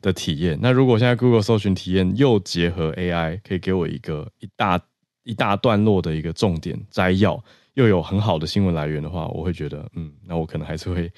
[0.00, 0.56] 的体验。
[0.62, 4.80] 那如果现在 Google 搜寻体验又结合 AI，可以给我一个一大。
[5.28, 7.38] 一大段落的一个重点摘要，
[7.74, 11.12] 又有很好的新闻来源的话，我会觉得，嗯，那我可能还是会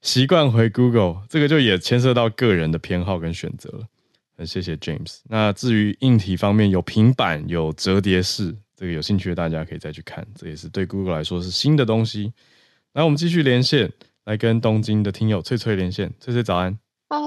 [0.00, 1.22] 习惯回 Google。
[1.28, 3.84] 这个就也牵涉到个人的偏好跟选择了。
[4.36, 5.18] 很谢谢 James。
[5.24, 12.32] 那至于硬体方面，有平板，有折叠式，这个有兴趣的大家可以再去看，这也是对 Google 来说是新的东西。
[12.92, 13.92] 来，我们继续连线，
[14.24, 16.12] 来跟东京的听友翠翠连线。
[16.20, 16.78] 翠翠早安。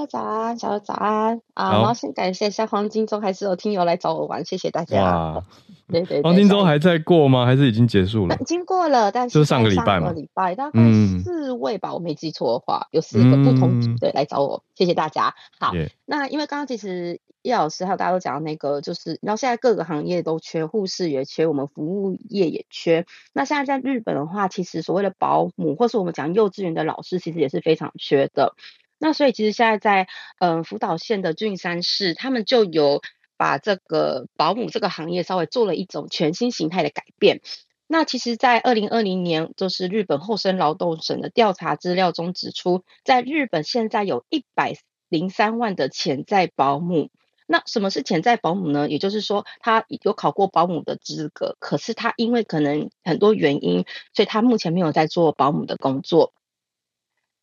[0.06, 1.72] 早安，小早安啊！
[1.72, 5.02] 然后先感谢一下黄金周，还是有听友来找我玩，谢谢大家。
[5.02, 5.44] 哇，
[5.88, 7.46] 对对对，黄金周还在过吗？
[7.46, 8.36] 还是已经结束了？
[8.40, 10.80] 已经过了，但是就是上个礼拜嘛，礼拜大概
[11.22, 15.34] 四位吧，嗯、我没记错的话，有四个不同组队来找我，嗯、谢谢大家。
[15.60, 15.72] 好.
[16.04, 23.06] 那因为刚刚其实叶老师还有大家都讲到那个，就是然后现在各个行业都缺护士，也缺我们服务业也缺。
[23.32, 28.54] 那现在在日本的话，其实所谓的保姆，或是我们讲幼稚园的老师，其实也是非常缺的。
[28.98, 33.02] 那所以其实现在在嗯、福岛县的郡山市，他们就有
[33.36, 37.40] 把这个保姆这个行业稍微做了一种全新形态的改变。
[37.88, 44.74] 那其实，在二零二零年，就是日本厚生劳动省的调查资料中指出，在日本现在有一百
[45.08, 47.10] 零三万的潜在保姆。
[47.46, 48.88] 那什么是潜在保姆呢？
[48.90, 56.32] 也就是说，他有考过保姆的资格，可是他因为可能很多原因，所以他目前没有在做保姆的工作。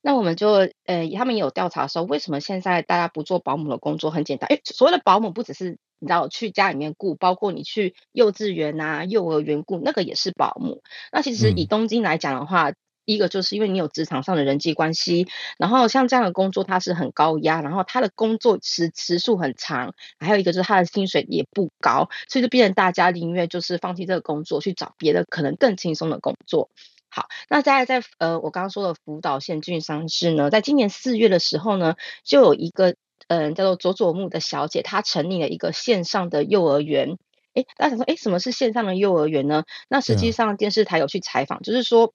[0.06, 0.50] 那我们就，
[0.86, 4.12] 呃，他们也有调查说，为什么现在大家不做保姆的工作？
[4.12, 10.82] 很简单，诶，所谓的保姆不只是你知道去家里面雇，包括你去幼稚园啊、幼儿园雇，那个也是保姆。
[11.14, 12.76] 那其实以东京来讲的话，嗯
[13.06, 15.28] 一个就是因为你有职场上的人际关系，
[15.58, 26.70] 然后像这样的工作它是很高压，然后他的工作时时数很长，还有一个就是他的薪水也不高，所以就变成大家宁愿就是放弃这个工作去找别的可能更轻松的工作。
[27.16, 32.96] 好，那在在呃我刚刚说的福岛县郡上市呢，在今年四月的时候呢，就有一个
[33.28, 37.18] 嗯、呃、叫做佐佐木的小姐，她成立了一个线上的幼儿园。
[37.54, 39.64] 诶，大家想说，诶，什么是线上的幼儿园呢？
[39.88, 42.14] 那实际上电视台有去采访，就是说。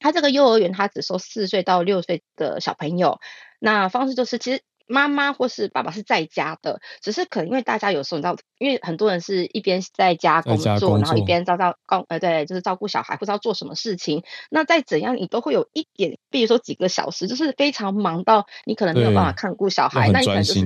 [0.00, 3.20] 他这个幼儿园，他只收四岁到六岁的小朋友。
[3.58, 14.22] 那方式就是，其实妈妈或是爸爸是在家的，只是可能因为大家有时候你知道，因为很多人是一边在家工作，工作然后一边照照照呃对，就是照顾小孩，不知道做什么事情。
[14.50, 20.60] 那再怎样，你都会有一点，比如说几个小时，就是非常忙到你可能没有办法看顾小孩，那你可能就是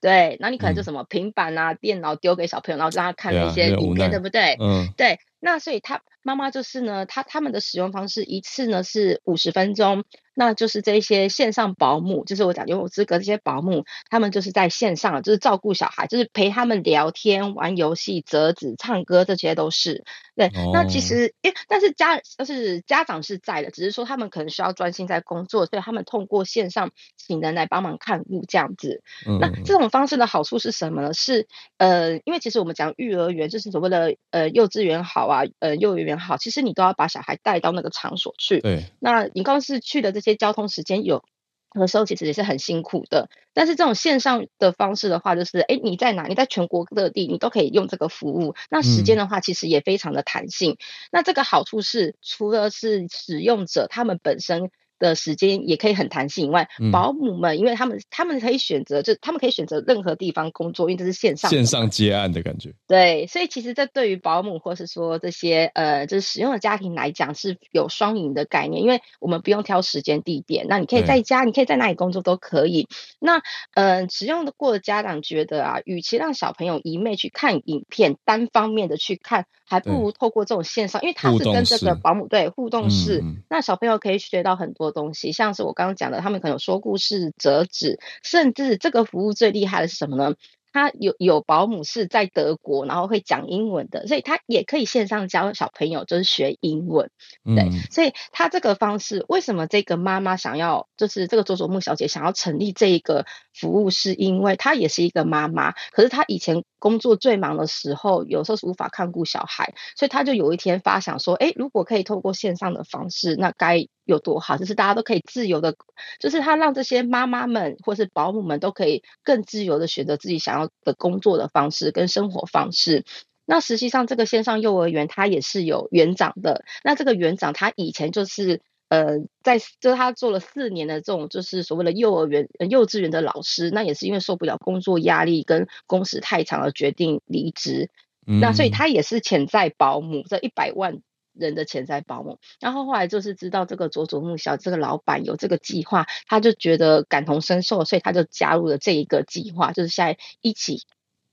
[0.00, 4.56] 对，那你可能就什么平板啊、嗯、电脑丢给小朋友，然后让他看那些影片，对，对不对？
[4.60, 5.18] 嗯，对。
[5.40, 10.04] 那所以他妈妈就是呢，他他们的使用方式一次呢是五十分钟。
[10.34, 20.04] 那就是这些线上保姆，就是我讲有资格这些保姆，他们就是在线上，就是照顾小孩，就是陪他们聊天、玩游戏、折纸、唱歌，这些都是。
[20.36, 29.02] 对，哦、那其实，诶，但是家就是家长是在的，只是说他们可能需要专心在工作，所以他们通过线上请人来帮忙看护这样子。
[29.26, 31.12] 嗯、那这种方式的好处是什么呢？
[31.14, 38.60] 是呃，因为其实我们讲育儿园，就是所谓的呃幼稚园好啊，呃幼儿园好，其实你都要把小孩带到那个场所去。
[38.60, 40.36] 对，那你刚刚是去的这些。
[40.36, 41.24] 交通时间有
[41.72, 46.26] 的时候其实也是很辛苦的，但是这种线上的方式的话，就是哎，你在哪？
[46.26, 48.54] 你在全国各地，你都可以用这个服务。
[48.70, 50.72] 那时间的话，其实也非常的弹性。
[50.72, 50.76] 嗯、
[51.10, 54.70] 那这个好处是，除了是使用者他们本身。
[54.98, 62.72] 的时间也可以很弹性以外，嗯、保姆们因为他们他们可以选择，就他们可以选择任何地方工作，因为这是线上线上接案的感觉。
[62.86, 72.88] 对，所以其实这对于保姆或是说这些呃就是使用的家庭来讲是有双赢的概念，因为我们不用挑时间地点，那你可以在家，你可以在哪里工作都可以。
[73.20, 73.42] 那
[73.74, 79.46] 呃使用的过的家长觉得啊，与其让小朋友一昧去看影片，单方面的去看。
[79.70, 90.34] 还不如透过这种线上，因为他是跟这个保姆对互动式，嗯、那小朋友可以学到很多东西，像是我刚刚讲的，他们可能有说故事、折纸，甚至这个服务最厉害的是什么呢？
[90.70, 97.10] 他有有保姆是在德国，然后会讲英文的，所以他也可以线上教小朋友，就是学英文。
[97.42, 103.24] 对，嗯、所以他这个方式，为什么这个妈妈想要，就是这个佐佐木小姐想要成立这一个
[103.54, 113.88] 服务，是因为她也是一个妈妈，可是她以前工作最忙的时候，有时候是无法看顾小孩，所以她就有一天发想说，哎，如果可以透过线上的方式，那该。
[114.08, 115.76] 有多好，就是大家都可以自由的，
[116.18, 123.04] 就是他让这些妈妈们或是保姆们都可以更自由的选择自己想要的工作的方式跟生活方式。
[123.44, 137.90] 那实际上这个线上幼儿园它也是有园长的，那这个园长他以前就是呃在就是他做了四年的这种就是所谓的幼儿园幼稚园的老师，那也是因为受不了工作压力跟工时太长而决定离职。
[138.26, 141.02] 嗯、那所以他也是潜在保姆这一百万。
[141.38, 150.82] 人的潜在保姆，然后后来就是知道这个佐佐木小这个老板有这个计划，他就觉得感同身受，所以他就加入了这一个计划，就是现在一起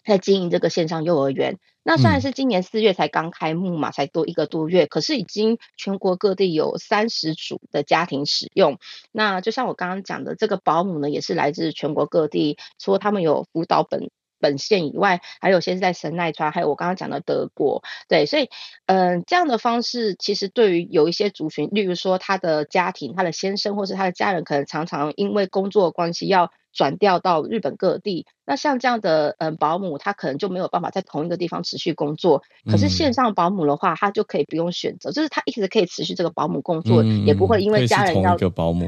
[0.06, 1.58] 在经营这个线上幼儿园。
[1.88, 8.80] 那虽然是今年四月才刚开幕嘛，才多一个多月，可是已经全国各地有三十组的家庭使用。
[9.12, 14.10] 那就像我刚刚讲的，这个保姆呢，也是来自全国各地，说他们有辅导本。
[14.46, 18.48] 本县以外，还有些是在神奈川，还有我刚刚讲的德国，对，所以，
[18.86, 32.44] 嗯、呃，这样的方式其实对于有一些族群，例如说他的家庭、他的先生或是他的家人，可能常常因为工作关系要转调到日本各地，那像这样的嗯保姆，他可能就没有办法在同一个地方持续工作。
[32.70, 38.88] 可是线上保姆的话，他就可以不用选择，就是他一直可以持续这个保姆工作，嗯、也不会因为家人要一个保姆，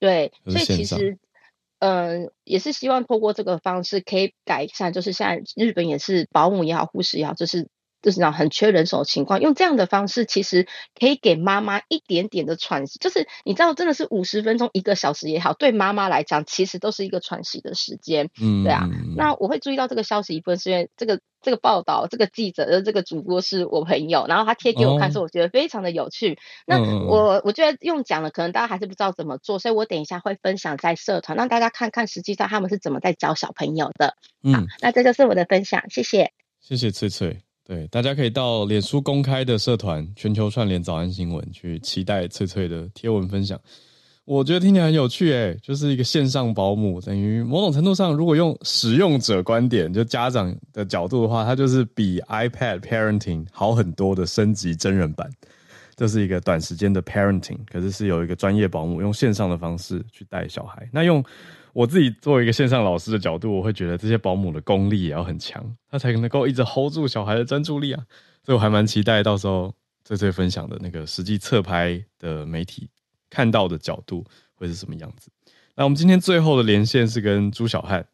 [0.00, 1.16] 对，所以其实。
[1.80, 7.68] 嗯、也是希望透过这个方式可以改善，就是像日本也是保姆也好，护士也好，就是
[8.00, 10.66] 就是那很缺人手的情况，用这样的方式，其实
[10.98, 12.98] 可以给妈妈一点点的喘息。
[12.98, 18.30] 就是你知道，真的是五十分钟、一个小时也好，对妈妈来讲，其实都是一个喘息的时间。
[18.40, 18.88] 嗯，对啊。
[19.16, 26.34] 那我会注意到这个消息一部分是因为这个这个报道，这个记者的这个主播是我朋友，然后他贴给我看，说我觉得非常的有趣。
[26.34, 26.36] 哦、
[26.66, 34.14] 那我我觉得用讲了，可能大家还是不知道怎么做，所以我等一下会分享在社团，让大家看看实际上他们是怎么在教小朋友的。
[34.42, 36.32] 嗯，好，那这就是我的分享，谢谢。
[36.60, 37.47] 谢谢翠翠。
[37.68, 43.60] 对，大家可以到脸书公开的社团“全球串联早安新闻”去期待翠翠的贴文分享。
[44.24, 55.30] 我觉得听起来很有趣，诶，就是一个线上保姆，等于某种程度上，如果用使用者观点，就家长的角度的话，它就是比 iPad Parenting 好很多的升级真人版。
[55.94, 60.88] 这是一个短时间的 Parenting，可是是有一个专业保姆用线上的方式去带小孩。
[60.90, 61.22] 那用
[61.78, 68.04] 我自己作为一个线上老师的角度，我会觉得这些保姆的功力也要很强，他才能够一直 hold 住小孩的专注力啊。
[68.42, 69.72] 所以我还蛮期待到时候
[70.04, 72.90] 翠翠分享的那个实际侧拍的媒体
[73.30, 74.24] 看到的角度
[74.56, 75.30] 会是什么样子。
[75.76, 78.04] 那我们今天最后的连线是跟朱小汉。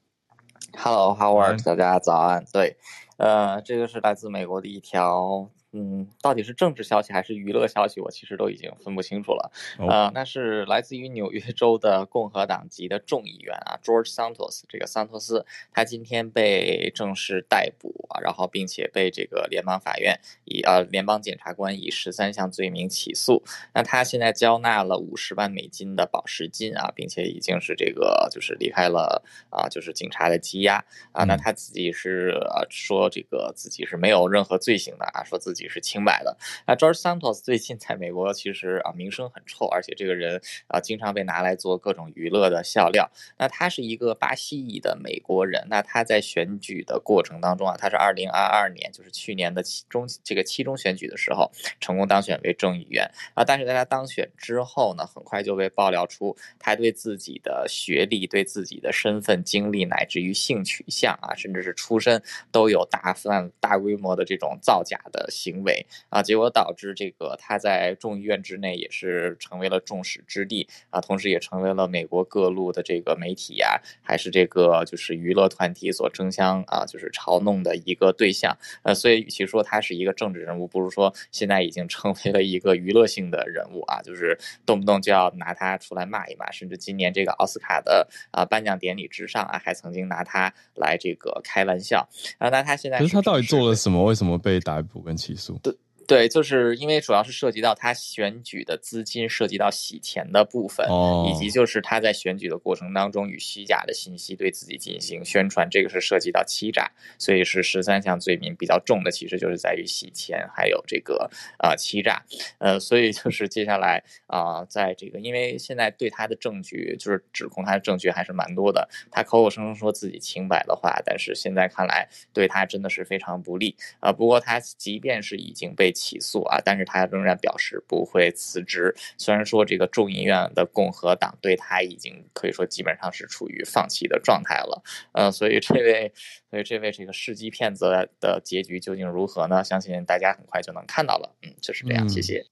[0.76, 2.44] Hello Howard，大家早安。
[2.52, 2.76] 对，
[3.16, 5.48] 呃，这个是来自美国的一条。
[5.76, 9.50] 嗯，到底是政治消息还是娱乐消息，我其实都已经分不清楚了。
[9.76, 9.90] Oh.
[9.90, 23.42] 呃，那是来自于纽约州的共和党籍的众议员啊，George Santos，这个桑托斯，他今天被正式逮捕啊，然后并且被这个联邦法院以呃联邦检察官以十三项罪名起诉。
[23.72, 31.24] 那他现在交纳了五十万美金的保释金啊，并且已经是这个就是离开了啊，就是警察的羁押啊。
[31.24, 35.63] 那他自己是呃说这个自己是没有任何罪行的啊，说自己。
[35.64, 36.36] 也是清白的。
[36.66, 43.10] 那 George Santos 最近在美国其实啊名声很臭，而且这个人啊经常被拿来做各种娱乐的笑料。
[43.38, 45.66] 那他是一个巴西裔的美国人。
[45.68, 51.50] 那他在选举的过程当中啊，他是二零二二年，就是去年的期中这个期中选举的时候，
[51.80, 53.42] 成功当选为众议员啊。
[53.42, 65.53] 但是在他当选之后呢，很快就被爆料出他对自己的学历、对自己的身份、经历，乃至于性取向啊，甚至是出身，都有大范大规模的这种造假的行。
[65.54, 78.56] 行为啊，结果导致这个他在众议院之内也是成为了众矢之的啊，同时也成为了美国各路的这个媒体呀、啊，还是这个就是娱乐团体所争相啊，就是嘲弄的一个对象。
[78.82, 84.36] 呃，所以与其说他是一个政治人物，不如说现在已经成为了一个娱乐性的人物啊，就是
[84.66, 92.48] 动不动就要拿他出来骂一骂，甚至今年这个奥斯卡的啊颁奖典礼之上啊，还曾经拿他来这个开玩笑啊。
[92.48, 94.02] 那他现在是，可是他到底做了什么？
[94.04, 95.43] 为什么被逮捕跟起诉？
[95.62, 95.76] 对
[96.06, 112.24] 对，就是因为主要是涉及到他选举的资金，涉及到洗钱的部分，哦，以及就是他在选举的过程当中与虚假的信息对自己进行宣传，这个是涉及到欺诈，所以是十三项罪名比较重的，其实就是在于洗钱还有这个啊、呃、欺诈，
[112.58, 124.12] 呃，所以就是接下来啊、呃，在这个因为现在对他的证据就是指控他的证据还是蛮多的，他口口声声说自己清白的话，但是现在看来对他真的是非常不利啊、呃。
[124.12, 128.94] 不过他即便是已经被起诉啊，但是他仍然表示不会辞职。
[129.16, 134.82] 虽然说这个众议院的共和党对他已经可以说基本上是处于放弃的状态了。
[135.12, 136.12] 呃，所以这位，
[136.50, 137.86] 所以这位这个世纪骗子
[138.20, 139.64] 的结局究竟如何呢？
[139.64, 141.34] 相信大家很快就能看到了。
[141.42, 142.06] 嗯，就是这样。
[142.08, 142.44] 谢谢。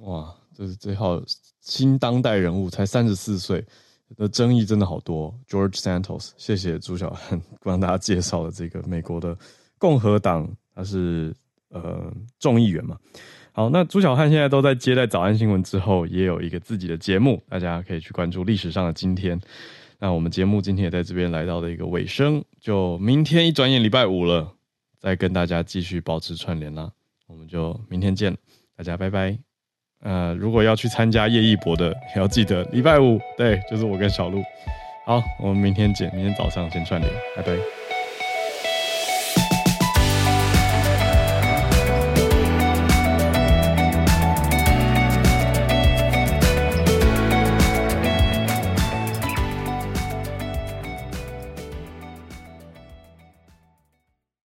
[0.00, 1.22] 哇，这是最好
[1.60, 3.64] 新当代人物，才三十四岁，
[4.16, 5.34] 的争议真的好多。
[5.48, 9.36] George Santos，谢谢朱小汉 帮大家介绍了这个美国的
[9.78, 11.34] 共和党，他是。
[11.70, 12.96] 呃，众议员嘛，
[13.52, 19.38] 好，那朱小汉现在都在接待早安新闻之后，也有一个自己的节目，大家可以去关注历史上的今天。
[19.98, 24.52] 那我们节目今天也在这边来到了一个尾声，就明天一转眼礼拜五了，
[24.98, 26.90] 再跟大家继续保持串联啦。
[27.26, 28.36] 我们就明天见，
[28.76, 29.36] 大家拜拜。
[30.00, 34.40] 呃，如果要去参加叶一博的，也要记得礼拜五，对，就是我跟小鹿。
[35.04, 37.87] 好，我们明天见，明天早上先串联，拜拜。